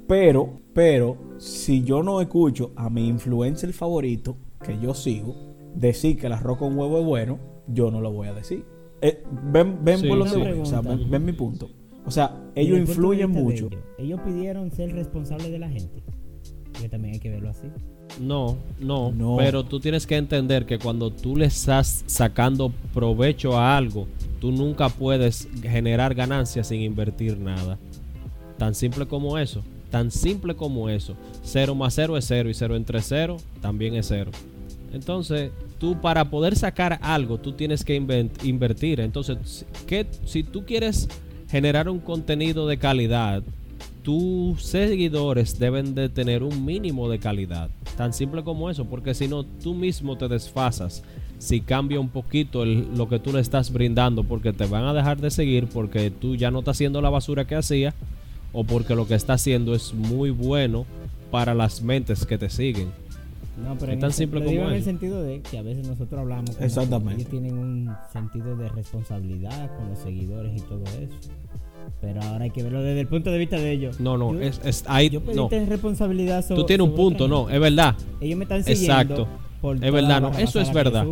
Pero, 0.07 0.61
pero, 0.73 1.19
si 1.39 1.85
yo 1.85 2.03
no 2.03 2.21
escucho 2.21 2.73
a 2.77 2.89
mi 2.89 3.07
influencer 3.09 3.73
favorito, 3.73 4.37
que 4.63 4.79
yo 4.79 4.95
sigo, 4.95 5.35
decir 5.75 6.19
que 6.19 6.27
el 6.27 6.33
arroz 6.33 6.59
con 6.59 6.79
huevo 6.79 7.01
es 7.01 7.05
bueno, 7.05 7.39
yo 7.67 7.91
no 7.91 8.01
lo 8.01 8.13
voy 8.13 8.29
a 8.29 8.35
decir. 8.35 8.65
Eh, 9.01 9.23
ven 9.53 9.79
ven 9.85 10.01
por 10.09 10.19
lo 10.19 10.25
o 10.25 10.65
sea, 10.65 10.81
ven, 10.81 11.25
mi 11.25 11.33
punto. 11.33 11.71
O 12.05 12.11
sea, 12.11 12.51
ellos 12.55 12.79
influyen 12.79 13.31
mucho. 13.31 13.67
Ellos. 13.67 13.83
ellos 13.99 14.21
pidieron 14.23 14.71
ser 14.71 14.93
responsables 14.93 15.53
de 15.53 15.59
la 15.59 15.69
gente. 15.69 16.03
Que 16.81 16.89
también 16.89 17.15
hay 17.15 17.21
que 17.21 17.31
verlo 17.31 17.51
así. 17.51 17.69
No, 18.21 18.57
no, 18.81 19.13
no, 19.13 19.37
pero 19.37 19.65
tú 19.65 19.81
tienes 19.81 20.07
que 20.07 20.17
entender 20.17 20.67
que 20.67 20.79
cuando 20.79 21.11
tú 21.11 21.37
le 21.37 21.47
estás 21.47 22.05
sacando 22.07 22.73
provecho 22.93 23.57
a 23.57 23.77
algo, 23.77 24.09
tú 24.41 24.51
nunca 24.51 24.89
puedes 24.89 25.49
generar 25.63 26.15
ganancias 26.15 26.69
sin 26.69 26.81
invertir 26.81 27.39
nada. 27.39 27.79
Tan 28.57 28.75
simple 28.75 29.07
como 29.07 29.39
eso. 29.39 29.63
Tan 29.91 30.11
simple 30.11 30.55
como 30.55 30.89
eso. 30.89 31.15
Cero 31.43 31.75
más 31.75 31.95
cero 31.95 32.17
es 32.17 32.27
cero 32.27 32.51
y 32.51 32.55
cero 32.55 32.77
entre 32.77 33.01
cero 33.01 33.39
también 33.61 33.95
es 33.95 34.09
cero. 34.09 34.31
Entonces, 34.93 35.51
tú 35.79 36.01
para 36.01 36.29
poder 36.31 36.57
sacar 36.57 36.99
algo, 37.03 37.39
tú 37.39 37.53
tienes 37.53 37.85
que 37.85 37.95
invertir. 37.95 39.01
Entonces, 39.01 39.65
¿qué, 39.87 40.07
si 40.25 40.43
tú 40.43 40.65
quieres 40.65 41.09
generar 41.51 41.89
un 41.89 42.01
contenido 42.01 42.67
de 42.67 42.79
calidad, 42.79 43.43
tus 44.09 44.63
seguidores 44.63 45.59
deben 45.59 45.95
de 45.95 46.09
tener 46.09 46.43
un 46.43 46.65
mínimo 46.65 47.11
de 47.11 47.19
calidad. 47.19 47.69
Tan 47.95 48.15
simple 48.15 48.43
como 48.43 48.71
eso, 48.71 48.87
porque 48.87 49.13
si 49.13 49.29
no, 49.29 49.45
tú 49.45 49.75
mismo 49.75 50.17
te 50.17 50.29
desfasas 50.29 51.03
si 51.37 51.61
cambia 51.61 52.01
un 52.01 52.09
poquito 52.09 52.65
lo 52.65 53.07
que 53.07 53.19
tú 53.19 53.35
le 53.35 53.41
estás 53.41 53.71
brindando, 53.71 54.25
porque 54.25 54.55
te 54.55 54.65
van 54.65 54.85
a 54.85 54.95
dejar 54.95 55.21
de 55.21 55.31
seguir, 55.31 55.69
porque 55.69 56.11
tú 56.11 56.37
ya 56.37 56.51
no 56.51 56.61
estás 56.61 56.79
haciendo 56.79 57.03
la 57.03 57.11
basura 57.11 57.47
que 57.47 57.55
hacía, 57.55 57.93
o 58.55 58.65
porque 58.65 58.95
lo 58.95 59.07
que 59.07 59.15
está 59.15 59.35
haciendo 59.35 59.75
es 59.75 59.93
muy 59.93 60.31
bueno 60.31 60.87
para 61.31 61.53
las 61.53 61.83
mentes 61.83 62.25
que 62.25 62.39
te 62.39 62.49
siguen. 62.49 62.89
No, 63.63 63.77
pero 63.77 63.93
es 63.93 63.99
tan 63.99 64.15
simple 64.15 64.43
como 64.43 64.71
en 64.71 64.75
el 64.75 64.85
sentido 64.85 65.23
de 65.23 65.43
que 65.43 65.59
a 65.59 65.63
veces 65.63 65.87
nosotros 65.87 66.19
hablamos 66.19 66.59
Exactamente. 66.59 67.21
ellos 67.21 67.31
tienen 67.31 67.59
un 67.59 67.95
sentido 68.11 68.57
de 68.57 68.71
responsabilidad 68.71 69.77
con 69.77 69.91
los 69.91 69.99
seguidores 69.99 70.57
y 70.57 70.61
todo 70.63 70.85
eso. 70.99 71.31
Pero 72.01 72.23
ahora 72.23 72.45
hay 72.45 72.51
que 72.51 72.63
verlo 72.63 72.83
desde 72.83 73.01
el 73.01 73.07
punto 73.07 73.31
de 73.31 73.39
vista 73.39 73.57
de 73.57 73.73
ellos. 73.73 74.01
No, 74.01 74.17
no, 74.17 74.39
es, 74.41 74.61
es 74.65 74.85
ahí. 74.87 75.11
Yo 75.11 75.21
no. 75.35 75.49
responsabilidad 75.49 76.45
Tú 76.47 76.65
tienes 76.65 76.87
un 76.87 76.95
punto, 76.95 77.29
no, 77.29 77.51
es 77.51 77.61
verdad. 77.61 77.97
Ellos 78.21 78.39
me 78.39 78.45
están 78.45 78.65
siguiendo. 78.65 78.93
Exacto. 78.95 79.29
es 79.83 79.93
verdad, 79.93 80.21
no, 80.21 80.31
eso 80.39 80.61
es 80.61 80.73
verdad. 80.73 81.07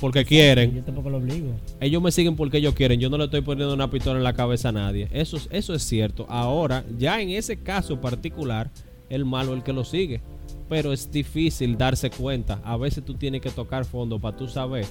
Porque 0.00 0.24
quieren. 0.24 0.74
Yo 0.74 0.82
tampoco 0.82 1.08
lo 1.08 1.18
obligo. 1.18 1.52
Ellos 1.80 2.02
me 2.02 2.10
siguen 2.10 2.36
porque 2.36 2.58
ellos 2.58 2.74
quieren. 2.74 3.00
Yo 3.00 3.08
no 3.08 3.16
le 3.16 3.24
estoy 3.24 3.42
poniendo 3.42 3.72
una 3.72 3.90
pistola 3.90 4.18
en 4.18 4.24
la 4.24 4.34
cabeza 4.34 4.70
a 4.70 4.72
nadie. 4.72 5.08
Eso, 5.12 5.38
eso 5.50 5.72
es 5.72 5.82
cierto. 5.82 6.26
Ahora, 6.28 6.84
ya 6.98 7.20
en 7.20 7.30
ese 7.30 7.56
caso 7.56 8.00
particular, 8.00 8.70
el 9.08 9.24
malo 9.24 9.52
es 9.52 9.58
el 9.58 9.62
que 9.62 9.72
lo 9.72 9.84
sigue. 9.84 10.20
Pero 10.68 10.92
es 10.92 11.10
difícil 11.10 11.78
darse 11.78 12.10
cuenta. 12.10 12.60
A 12.64 12.76
veces 12.76 13.04
tú 13.04 13.14
tienes 13.14 13.40
que 13.40 13.50
tocar 13.50 13.84
fondo 13.84 14.18
para 14.18 14.36
tú 14.36 14.48
saber 14.48 14.84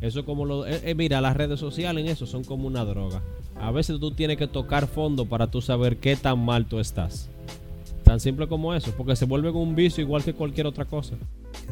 Eso 0.00 0.24
como 0.24 0.44
lo... 0.44 0.66
eh, 0.66 0.80
eh, 0.84 0.94
mira, 0.94 1.20
las 1.20 1.36
redes 1.36 1.58
sociales 1.58 2.04
en 2.04 2.10
eso 2.10 2.26
son 2.26 2.44
como 2.44 2.66
una 2.66 2.84
droga. 2.84 3.22
A 3.60 3.70
veces 3.72 3.98
tú 3.98 4.12
tienes 4.12 4.36
que 4.36 4.46
tocar 4.46 4.86
fondo 4.86 5.26
para 5.26 5.48
tú 5.48 5.60
saber 5.60 5.96
qué 5.96 6.14
tan 6.16 6.44
mal 6.44 6.66
tú 6.66 6.78
estás. 6.78 7.28
Tan 8.04 8.20
simple 8.20 8.46
como 8.48 8.72
eso, 8.74 8.92
porque 8.96 9.16
se 9.16 9.24
vuelve 9.26 9.50
un 9.50 9.74
vicio 9.74 10.02
igual 10.02 10.22
que 10.24 10.32
cualquier 10.32 10.66
otra 10.66 10.84
cosa. 10.84 11.16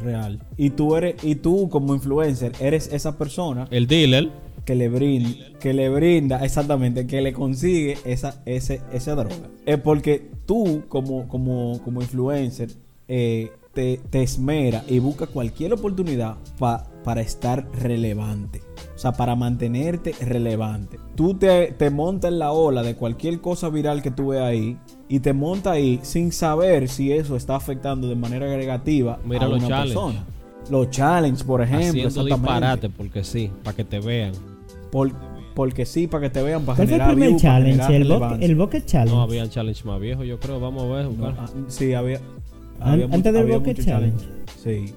Real. 0.03 0.39
Y 0.57 0.69
tú 0.71 0.95
eres, 0.95 1.23
y 1.23 1.35
tú 1.35 1.69
como 1.69 1.95
influencer, 1.95 2.51
eres 2.59 2.91
esa 2.93 3.17
persona 3.17 3.67
El 3.71 3.87
dealer, 3.87 4.29
que 4.65 4.75
le 4.75 4.89
brinda, 4.89 5.29
que 5.59 5.73
le 5.73 5.89
brinda, 5.89 6.43
exactamente, 6.45 7.07
que 7.07 7.21
le 7.21 7.33
consigue 7.33 7.97
esa, 8.05 8.41
ese, 8.45 8.81
esa 8.91 9.15
droga. 9.15 9.49
Es 9.65 9.79
porque 9.79 10.29
tú, 10.45 10.83
como, 10.89 11.27
como, 11.27 11.81
como 11.83 12.01
influencer, 12.01 12.69
eh, 13.07 13.49
te, 13.73 13.99
te 14.09 14.21
esmera 14.21 14.83
y 14.87 14.99
busca 14.99 15.25
cualquier 15.27 15.73
oportunidad 15.73 16.35
pa- 16.59 16.85
para 17.07 17.21
estar 17.21 17.65
relevante. 17.71 18.59
O 18.93 18.99
sea, 18.99 19.13
para 19.13 19.33
mantenerte 19.37 20.13
relevante. 20.19 20.99
Tú 21.15 21.35
te, 21.35 21.67
te 21.77 21.89
montas 21.89 22.33
en 22.33 22.39
la 22.39 22.51
ola 22.51 22.83
de 22.83 22.95
cualquier 22.95 23.39
cosa 23.39 23.69
viral 23.69 24.01
que 24.01 24.11
tú 24.11 24.27
veas 24.27 24.43
ahí 24.43 24.77
y 25.07 25.21
te 25.21 25.31
montas 25.31 25.71
ahí 25.71 26.01
sin 26.03 26.33
saber 26.33 26.89
si 26.89 27.13
eso 27.13 27.37
está 27.37 27.55
afectando 27.55 28.09
de 28.09 28.15
manera 28.17 28.45
negativa 28.57 29.19
Mira 29.23 29.45
a 29.45 29.47
los 29.47 29.59
una 29.59 29.67
challenge. 29.69 29.93
persona. 29.93 30.25
Los 30.69 30.89
challenges, 30.89 31.43
por 31.45 31.61
ejemplo. 31.61 32.07
haciendo 32.09 32.25
disparate, 32.25 32.89
porque 32.89 33.23
sí, 33.23 33.49
para 33.63 33.73
que 33.77 33.85
te 33.85 34.01
vean. 34.01 34.33
Por- 34.91 35.13
porque 35.55 35.85
sí, 35.85 36.07
para 36.07 36.23
que 36.23 36.29
te 36.29 36.41
vean, 36.43 36.65
para 36.65 36.75
¿Cuál 36.75 36.87
fue 36.89 36.97
el 36.97 37.03
primer 37.15 37.35
challenge? 37.37 37.95
El, 37.95 38.07
bo- 38.09 38.35
el 38.37 38.55
Bucket 38.57 38.85
Challenge. 38.85 39.15
No 39.15 39.21
había 39.21 39.49
challenge 39.49 39.85
más 39.85 39.99
viejo, 40.01 40.25
yo 40.25 40.39
creo. 40.41 40.59
Vamos 40.59 40.83
a 40.83 40.87
ver. 40.87 41.05
No, 41.05 41.11
buscar. 41.11 41.35
ah, 41.39 41.49
sí, 41.69 41.93
había. 41.93 42.17
An- 42.81 42.91
había 42.91 43.05
antes 43.05 43.17
mucho- 43.19 43.31
del 43.31 43.41
había 43.43 43.57
Bucket 43.59 43.83
Challenge. 43.85 44.25
Sí, 44.61 44.93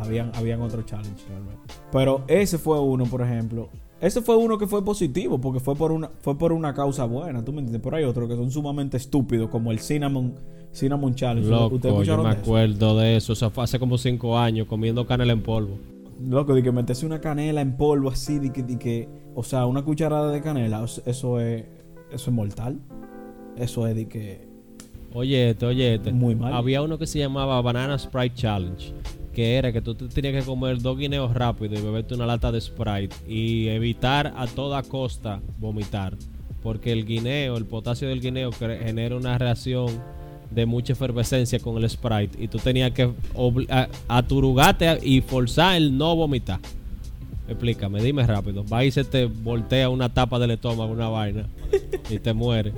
habían, 0.00 0.30
habían 0.34 0.60
otros 0.62 0.84
challenges 0.86 1.26
realmente. 1.28 1.60
Pero 1.92 2.24
ese 2.28 2.58
fue 2.58 2.80
uno, 2.80 3.04
por 3.04 3.22
ejemplo. 3.22 3.68
Ese 4.00 4.22
fue 4.22 4.36
uno 4.36 4.58
que 4.58 4.66
fue 4.68 4.84
positivo, 4.84 5.40
porque 5.40 5.58
fue 5.58 5.74
por 5.74 5.90
una, 5.90 6.08
fue 6.20 6.38
por 6.38 6.52
una 6.52 6.72
causa 6.72 7.04
buena, 7.04 7.44
¿tú 7.44 7.52
me 7.52 7.58
entiendes? 7.58 7.82
Pero 7.82 7.96
hay 7.96 8.04
otros 8.04 8.28
que 8.28 8.36
son 8.36 8.50
sumamente 8.50 8.96
estúpidos, 8.96 9.48
como 9.50 9.72
el 9.72 9.80
Cinnamon, 9.80 10.34
Cinnamon 10.72 11.14
Challenge. 11.16 11.48
Loco, 11.50 11.74
¿Ustedes 11.76 12.06
yo 12.06 12.16
me 12.18 12.22
de 12.28 12.30
eso? 12.30 12.40
acuerdo 12.42 12.96
de 12.98 13.16
eso. 13.16 13.32
O 13.32 13.36
sea, 13.36 13.50
fue 13.50 13.64
hace 13.64 13.78
como 13.80 13.98
cinco 13.98 14.38
años 14.38 14.68
comiendo 14.68 15.04
canela 15.06 15.32
en 15.32 15.42
polvo. 15.42 15.78
Loco, 16.24 16.54
de 16.54 16.62
que 16.62 16.70
meterse 16.70 17.06
una 17.06 17.20
canela 17.20 17.60
en 17.60 17.76
polvo 17.76 18.08
así, 18.10 18.38
de 18.38 18.52
que, 18.52 18.62
de 18.62 18.78
que, 18.78 19.08
o 19.34 19.42
sea, 19.42 19.66
una 19.66 19.82
cucharada 19.82 20.30
de 20.30 20.40
canela, 20.42 20.84
eso- 20.84 21.02
eso 21.04 21.40
es, 21.40 21.64
eso 22.12 22.30
es 22.30 22.34
mortal. 22.36 22.78
Eso 23.56 23.86
es 23.88 23.96
de 23.96 24.06
que, 24.08 24.46
Oye, 25.14 25.50
este, 25.50 25.66
oye, 25.66 25.94
este. 25.94 26.12
Muy 26.12 26.36
mal. 26.36 26.52
Había 26.52 26.82
uno 26.82 26.98
que 26.98 27.06
se 27.06 27.18
llamaba 27.18 27.60
Banana 27.62 27.98
Sprite 27.98 28.34
Challenge. 28.36 28.92
Que 29.38 29.54
era 29.54 29.72
que 29.72 29.80
tú 29.80 29.94
te 29.94 30.08
tenías 30.08 30.34
que 30.34 30.44
comer 30.44 30.82
dos 30.82 30.98
guineos 30.98 31.32
rápido 31.32 31.78
y 31.78 31.80
beberte 31.80 32.12
una 32.16 32.26
lata 32.26 32.50
de 32.50 32.60
Sprite. 32.60 33.14
Y 33.28 33.68
evitar 33.68 34.34
a 34.36 34.48
toda 34.48 34.82
costa 34.82 35.40
vomitar. 35.60 36.16
Porque 36.60 36.90
el 36.90 37.06
guineo, 37.06 37.56
el 37.56 37.64
potasio 37.64 38.08
del 38.08 38.20
guineo 38.20 38.50
genera 38.50 39.14
una 39.14 39.38
reacción 39.38 39.90
de 40.50 40.66
mucha 40.66 40.94
efervescencia 40.94 41.60
con 41.60 41.76
el 41.80 41.88
Sprite. 41.88 42.42
Y 42.42 42.48
tú 42.48 42.58
tenías 42.58 42.90
que 42.90 43.12
aturugarte 44.08 44.98
y 45.04 45.20
forzar 45.20 45.76
el 45.76 45.96
no 45.96 46.16
vomitar. 46.16 46.58
Explícame, 47.46 48.02
dime 48.02 48.26
rápido. 48.26 48.64
Va 48.64 48.84
y 48.84 48.90
se 48.90 49.04
te 49.04 49.26
voltea 49.26 49.88
una 49.88 50.12
tapa 50.12 50.40
del 50.40 50.50
estómago, 50.50 50.90
una 50.90 51.10
vaina. 51.10 51.46
Y 52.10 52.18
te 52.18 52.32
muere. 52.32 52.72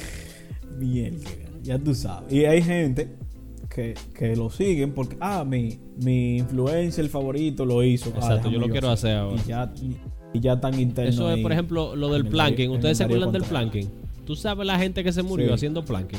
Bien, 0.78 1.18
ya 1.62 1.78
tú 1.78 1.94
sabes. 1.94 2.30
Y 2.30 2.44
hay 2.44 2.60
gente 2.60 3.08
que, 3.78 3.94
que 4.12 4.34
lo 4.34 4.50
siguen 4.50 4.92
porque, 4.92 5.16
ah, 5.20 5.44
mi, 5.46 5.78
mi 6.02 6.38
influencer 6.38 7.08
favorito 7.08 7.64
lo 7.64 7.84
hizo. 7.84 8.10
Ah, 8.16 8.18
Exacto, 8.18 8.50
yo 8.50 8.58
lo 8.58 8.68
quiero 8.68 8.90
hacer 8.90 9.16
ahora. 9.16 9.40
Y 9.44 9.48
ya, 9.48 9.72
y 10.34 10.40
ya 10.40 10.60
tan 10.60 10.78
interno. 10.80 11.08
Eso 11.10 11.30
es, 11.30 11.38
por 11.38 11.52
ejemplo, 11.52 11.94
lo 11.94 12.08
del 12.08 12.26
planking. 12.26 12.70
¿Ustedes 12.72 12.98
se 12.98 13.04
acuerdan 13.04 13.30
del 13.30 13.44
planking? 13.44 13.88
¿Tú 14.24 14.34
sabes 14.34 14.66
la 14.66 14.78
gente 14.78 15.04
que 15.04 15.12
se 15.12 15.22
murió 15.22 15.46
Sí. 15.48 15.52
haciendo 15.54 15.84
planking? 15.84 16.18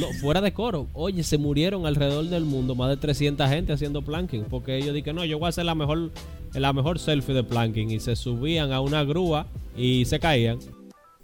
No, 0.00 0.06
fuera 0.20 0.40
de 0.40 0.52
coro. 0.54 0.88
Oye, 0.94 1.22
se 1.22 1.36
murieron 1.38 1.84
alrededor 1.86 2.24
del 2.24 2.44
mundo 2.46 2.74
más 2.74 2.88
de 2.88 2.96
300 2.96 3.48
gente 3.48 3.72
haciendo 3.74 4.00
planking. 4.02 4.44
Porque 4.48 4.76
ellos 4.78 4.94
dijeron, 4.94 5.16
no, 5.16 5.24
yo 5.26 5.38
voy 5.38 5.46
a 5.46 5.48
hacer 5.50 5.66
la 5.66 5.74
mejor, 5.74 6.10
la 6.54 6.72
mejor 6.72 6.98
selfie 6.98 7.34
de 7.34 7.44
planking. 7.44 7.90
Y 7.90 8.00
se 8.00 8.16
subían 8.16 8.72
a 8.72 8.80
una 8.80 9.04
grúa 9.04 9.46
y 9.76 10.04
se 10.06 10.18
caían. 10.18 10.58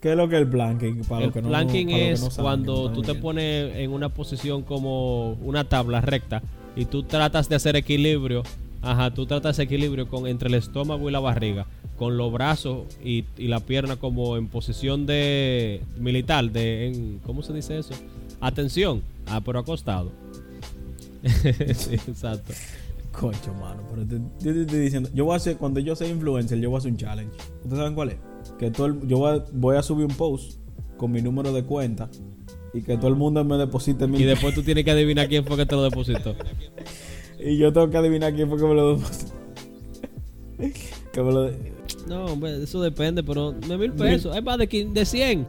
¿Qué 0.01 0.13
es 0.13 0.17
lo 0.17 0.29
que 0.29 0.37
es 0.37 0.43
el 0.43 0.49
planking? 0.49 1.03
Para 1.05 1.27
el 1.27 1.33
que 1.33 1.43
no- 1.43 1.51
para 1.51 1.67
que 1.67 2.13
es 2.13 2.21
no 2.23 2.31
saben, 2.31 2.37
que 2.37 2.43
cuando 2.43 2.89
no 2.89 2.93
tú 2.95 3.03
te 3.03 3.15
pones 3.15 3.77
en 3.77 3.91
una 3.93 4.09
posición 4.09 4.63
como 4.63 5.33
una 5.43 5.65
tabla 5.65 6.01
recta 6.01 6.43
y 6.75 6.87
tú 6.87 7.03
tratas 7.03 7.49
de 7.49 7.57
hacer 7.57 7.77
equilibrio. 7.77 8.43
Ajá, 8.83 9.11
tú 9.13 9.27
tratas 9.27 9.59
de 9.59 9.65
equilibrio 9.65 10.09
con, 10.09 10.27
entre 10.27 10.49
el 10.49 10.55
estómago 10.55 11.07
y 11.11 11.13
la 11.13 11.21
barriga, 11.21 11.67
con 11.99 12.17
los 12.17 12.33
brazos 12.33 12.85
y, 13.05 13.27
y 13.37 13.49
la 13.49 13.61
pierna 13.61 13.97
como 13.97 14.39
en 14.39 14.47
posición 14.49 15.05
de 15.05 15.83
militar, 15.99 16.51
de 16.51 16.87
en, 16.89 17.21
¿cómo 17.27 17.43
se 17.43 17.53
dice 17.53 17.79
eso? 17.79 17.93
Atención, 18.41 19.03
ah, 19.27 19.43
pero 19.45 19.59
acostado. 19.59 20.13
sí, 21.75 21.95
exacto. 21.95 22.55
Cocho, 23.13 23.53
mano. 23.53 23.83
Pero 23.91 24.07
te, 24.07 24.15
yo 24.45 24.55
te 24.55 24.61
estoy 24.63 24.79
diciendo, 24.79 25.11
yo 25.13 25.27
voy 25.27 25.35
a 25.35 25.37
hacer, 25.37 25.59
cuando 25.59 25.79
yo 25.81 25.95
sea 25.95 26.09
influencer, 26.09 26.59
yo 26.59 26.71
voy 26.71 26.77
a 26.77 26.79
hacer 26.79 26.93
un 26.93 26.97
challenge. 26.97 27.33
¿Ustedes 27.63 27.77
saben 27.79 27.95
cuál 27.95 28.11
es? 28.11 28.17
Que 28.59 28.71
todo 28.71 28.87
el- 28.89 29.07
yo 29.07 29.19
voy 29.19 29.39
a, 29.39 29.45
voy 29.53 29.77
a 29.77 29.83
subir 29.83 30.07
un 30.07 30.15
post 30.15 30.59
con 30.97 31.11
mi 31.13 31.23
número 31.23 31.53
de 31.53 31.65
cuenta 31.65 32.09
y 32.75 32.83
que 32.83 32.97
todo 32.97 33.09
el 33.09 33.17
mundo 33.17 33.43
me 33.45 33.57
deposite 33.57 34.07
mil 34.07 34.21
Y 34.21 34.25
después 34.25 34.55
tú 34.55 34.63
tienes 34.63 34.85
que 34.85 34.91
adivinar 34.91 35.29
quién 35.29 35.45
fue 35.45 35.57
que 35.57 35.67
te 35.67 35.75
lo 35.77 35.83
depositó. 35.83 36.35
Y 37.43 37.57
yo 37.57 37.73
tengo 37.73 37.89
que 37.89 37.97
adivinar 37.97 38.35
quién 38.35 38.51
fue 38.51 38.59
que 38.59 38.65
me 38.65 38.75
lo 38.75 38.97
depositó. 38.99 39.33
que 41.13 41.23
me 41.23 41.33
lo 41.33 41.43
de- 41.45 41.73
No, 42.07 42.27
hombre, 42.27 42.63
eso 42.63 42.83
depende, 42.83 43.23
pero 43.23 43.53
de 43.53 43.79
mil 43.79 43.93
pesos, 43.93 44.37
es 44.37 44.43
más 44.43 44.59
de, 44.59 44.69
quin- 44.69 44.93
de 44.93 45.05
100. 45.07 45.49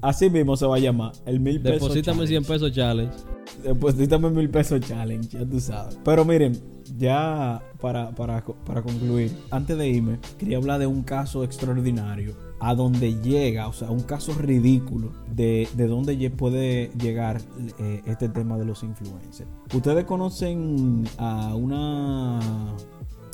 Así 0.00 0.30
mismo 0.30 0.56
se 0.56 0.64
va 0.64 0.76
a 0.76 0.78
llamar. 0.78 1.12
El 1.26 1.38
mil 1.40 1.60
pesos. 1.60 1.80
Deposítame 1.82 2.26
100 2.26 2.44
pesos 2.44 2.72
challenge. 2.72 3.12
Deposítame 3.62 4.30
mil 4.30 4.48
pesos 4.50 4.80
challenge, 4.80 5.38
ya 5.38 5.44
tú 5.44 5.60
sabes. 5.60 5.98
Pero 6.04 6.24
miren, 6.24 6.58
ya 6.96 7.62
para, 7.80 8.10
para, 8.10 8.44
para 8.44 8.82
concluir, 8.82 9.32
antes 9.50 9.76
de 9.76 9.88
irme, 9.88 10.18
quería 10.38 10.56
hablar 10.58 10.80
de 10.80 10.86
un 10.86 11.02
caso 11.02 11.44
extraordinario. 11.44 12.34
A 12.60 12.74
donde 12.74 13.14
llega, 13.22 13.68
o 13.68 13.72
sea, 13.72 13.88
un 13.92 14.02
caso 14.02 14.34
ridículo 14.34 15.12
de, 15.32 15.68
de 15.76 16.30
puede 16.30 16.90
llegar 17.00 17.40
eh, 17.78 18.02
este 18.04 18.28
tema 18.28 18.58
de 18.58 18.64
los 18.64 18.82
influencers. 18.82 19.48
Ustedes 19.72 20.04
conocen 20.06 21.04
a 21.18 21.54
una 21.54 22.40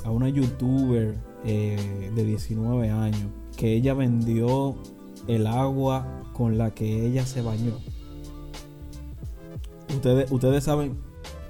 a 0.04 0.10
una 0.10 0.28
youtuber 0.28 1.16
eh, 1.44 2.10
de 2.14 2.24
19 2.24 2.90
años 2.90 3.30
que 3.56 3.72
ella 3.72 3.94
vendió 3.94 4.76
el 5.26 5.46
agua 5.46 6.22
con 6.32 6.58
la 6.58 6.74
que 6.74 7.06
ella 7.06 7.24
se 7.24 7.40
bañó. 7.40 7.78
Ustedes, 9.94 10.30
ustedes 10.30 10.64
saben. 10.64 10.96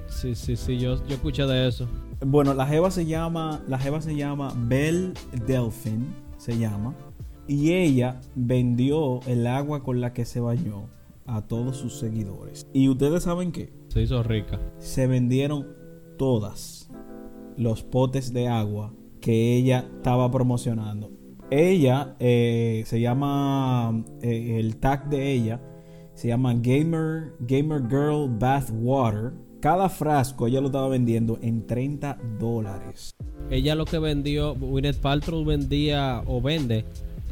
Sí, 0.09 0.35
sí, 0.35 0.57
sí, 0.57 0.78
yo, 0.78 1.04
yo 1.07 1.14
escuché 1.14 1.44
de 1.46 1.68
eso. 1.68 1.88
Bueno, 2.24 2.54
la 2.54 2.66
jeva 2.66 2.90
se 2.90 3.07
llama. 3.07 3.62
La 3.68 3.78
jeva 3.78 4.00
se 4.00 4.14
llama 4.14 4.52
Belle 4.57 5.12
Delphine. 5.46 6.07
Se 6.38 6.57
llama. 6.59 6.94
Y 7.46 7.72
ella 7.72 8.20
vendió 8.35 9.20
el 9.26 9.46
agua 9.46 9.83
con 9.83 10.00
la 10.00 10.12
que 10.12 10.24
se 10.24 10.40
bañó 10.40 10.88
a 11.26 11.42
todos 11.42 11.76
sus 11.76 11.98
seguidores. 11.98 12.66
Y 12.72 12.88
ustedes 12.88 13.22
saben 13.24 13.52
que 13.52 13.72
Se 13.88 14.02
hizo 14.02 14.22
rica. 14.22 14.61
se 14.78 15.07
vendieron 15.07 15.66
todas 16.18 16.88
los 17.57 17.83
potes 17.83 18.33
de 18.33 18.48
agua 18.48 18.92
que 19.20 19.57
ella 19.57 19.87
estaba 19.96 20.30
promocionando. 20.30 21.11
Ella 21.50 22.16
eh, 22.18 22.85
se 22.87 23.00
llama 23.00 24.04
eh, 24.22 24.57
el 24.59 24.76
tag 24.76 25.09
de 25.11 25.33
ella 25.33 25.61
se 26.14 26.29
llama 26.29 26.55
Gamer 26.55 27.35
Gamer 27.40 27.83
Girl 27.88 28.29
Bath 28.38 28.70
Water. 28.72 29.33
Cada 29.61 29.88
frasco 29.88 30.46
ella 30.46 30.61
lo 30.61 30.66
estaba 30.66 30.88
vendiendo 30.88 31.38
en 31.40 31.66
30 31.66 32.18
dólares. 32.38 33.14
Ella 33.50 33.74
lo 33.74 33.85
que 33.87 33.98
vendió, 33.98 34.55
Gwyneth 34.55 35.00
Paltrow 35.00 35.44
vendía 35.44 36.22
o 36.27 36.40
vende 36.40 36.85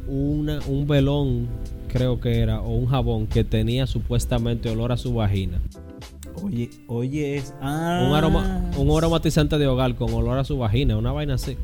una, 0.09 0.59
un 0.67 0.87
velón, 0.87 1.49
creo 1.89 2.21
que 2.21 2.41
era, 2.41 2.61
o 2.63 2.71
un 2.75 2.87
jabón 2.87 3.27
que 3.27 3.45
tenía 3.45 3.87
supuestamente 3.87 4.71
olor 4.71 4.93
a 4.93 4.97
su 4.97 5.15
vagina. 5.15 5.61
Oye, 6.43 6.71
oye 6.89 7.37
es 7.37 7.55
ah, 7.61 8.07
Un, 8.09 8.15
aroma, 8.15 8.71
un 8.79 8.91
aromatizante 8.97 9.59
de 9.59 9.67
hogar 9.67 9.95
con 9.95 10.13
olor 10.13 10.39
a 10.39 10.45
su 10.45 10.57
vagina, 10.59 10.97
una 10.97 11.13
vaina 11.13 11.35
así. 11.35 11.57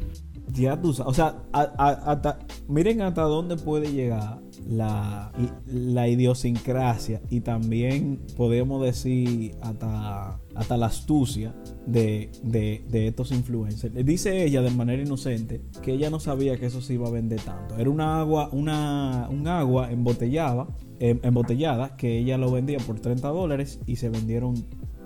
Ya 0.53 0.81
tú 0.81 0.93
sabes, 0.93 1.11
o 1.11 1.15
sea, 1.15 1.43
a- 1.53 1.73
a- 1.79 2.13
hasta, 2.13 2.39
miren 2.69 3.01
hasta 3.03 3.23
dónde 3.23 3.57
puede 3.57 3.91
llegar 3.93 4.39
la, 4.67 5.33
la 5.67 6.09
idiosincrasia 6.09 7.21
y 7.31 7.41
también 7.41 8.21
podemos 8.37 8.83
decir 8.83 9.55
hasta, 9.61 10.41
hasta 10.55 10.77
la 10.77 10.87
astucia 10.87 11.55
de, 11.87 12.31
de- 12.43 12.85
de 12.89 13.09
estos 13.09 13.33
influencers. 13.33 13.95
Dice 14.05 14.45
ella 14.45 14.63
de 14.63 14.71
manera 14.71 15.03
inocente 15.03 15.63
que 15.83 15.93
ella 15.93 16.11
no 16.11 16.21
sabía 16.21 16.57
que 16.59 16.67
eso 16.67 16.81
se 16.81 16.95
iba 16.95 17.09
a 17.09 17.11
vender 17.11 17.41
tanto. 17.41 17.77
Era 17.77 17.91
una 17.91 18.21
agua, 18.21 18.49
una, 18.53 19.29
un 19.31 19.47
agua 19.49 19.91
embotellada, 19.93 20.67
em- 21.01 21.21
embotellada 21.23 21.97
que 21.97 22.19
ella 22.19 22.39
lo 22.39 22.51
vendía 22.51 22.79
por 22.79 23.01
30 23.01 23.29
dólares 23.29 23.81
y 23.87 23.97
se 23.97 24.09
vendieron 24.09 24.55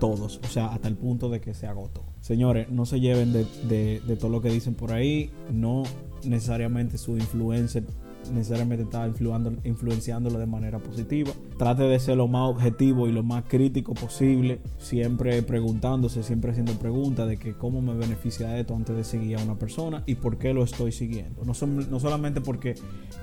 todos, 0.01 0.41
o 0.43 0.49
sea, 0.49 0.67
hasta 0.67 0.89
el 0.89 0.97
punto 0.97 1.29
de 1.29 1.41
que 1.41 1.55
se 1.55 1.67
agotó. 1.69 2.05
Señores, 2.21 2.69
no 2.71 2.87
se 2.87 2.99
lleven 3.01 3.33
de, 3.33 3.47
de, 3.69 4.01
de 4.07 4.17
todo 4.17 4.31
lo 4.31 4.41
que 4.41 4.51
dicen 4.51 4.75
por 4.75 4.93
ahí. 4.93 5.31
No 5.53 5.85
necesariamente 6.25 6.99
su 6.99 7.17
influencer 7.17 7.85
necesariamente 8.33 8.85
está 8.85 9.09
influenciándolo 9.65 10.39
de 10.39 10.47
manera 10.47 10.79
positiva. 10.79 11.33
Trate 11.59 11.85
de 11.85 11.99
ser 11.99 12.17
lo 12.17 12.29
más 12.29 12.51
objetivo 12.51 13.09
y 13.09 13.13
lo 13.13 13.23
más 13.23 13.45
crítico 13.45 13.95
posible, 13.95 14.61
siempre 14.79 15.43
preguntándose, 15.43 16.23
siempre 16.23 16.53
haciendo 16.53 16.73
preguntas 16.75 17.29
de 17.29 17.37
que 17.37 17.55
cómo 17.55 17.81
me 17.81 17.95
beneficia 17.95 18.59
esto 18.59 18.75
antes 18.75 18.97
de 18.97 19.05
seguir 19.05 19.39
a 19.39 19.43
una 19.43 19.57
persona 19.57 20.03
y 20.07 20.15
por 20.17 20.39
qué 20.39 20.55
lo 20.55 20.63
estoy 20.65 20.93
siguiendo. 20.93 21.45
No, 21.45 21.55
son, 21.55 21.91
no 21.91 22.01
solamente 22.01 22.41
porque 22.41 22.75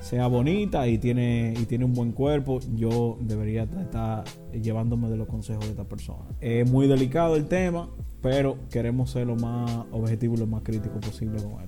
sea 0.01 0.27
bonita 0.27 0.87
y 0.87 0.97
tiene, 0.97 1.53
y 1.59 1.65
tiene 1.65 1.85
un 1.85 1.93
buen 1.93 2.11
cuerpo, 2.11 2.59
yo 2.75 3.17
debería 3.21 3.63
estar 3.63 4.23
llevándome 4.51 5.09
de 5.09 5.17
los 5.17 5.27
consejos 5.27 5.65
de 5.65 5.71
esta 5.71 5.85
persona. 5.85 6.25
Es 6.41 6.69
muy 6.69 6.87
delicado 6.87 7.35
el 7.35 7.47
tema, 7.47 7.89
pero 8.21 8.57
queremos 8.69 9.11
ser 9.11 9.27
lo 9.27 9.35
más 9.35 9.85
objetivo 9.91 10.35
y 10.35 10.37
lo 10.37 10.47
más 10.47 10.63
crítico 10.63 10.99
posible 10.99 11.41
con 11.41 11.61
él. 11.61 11.67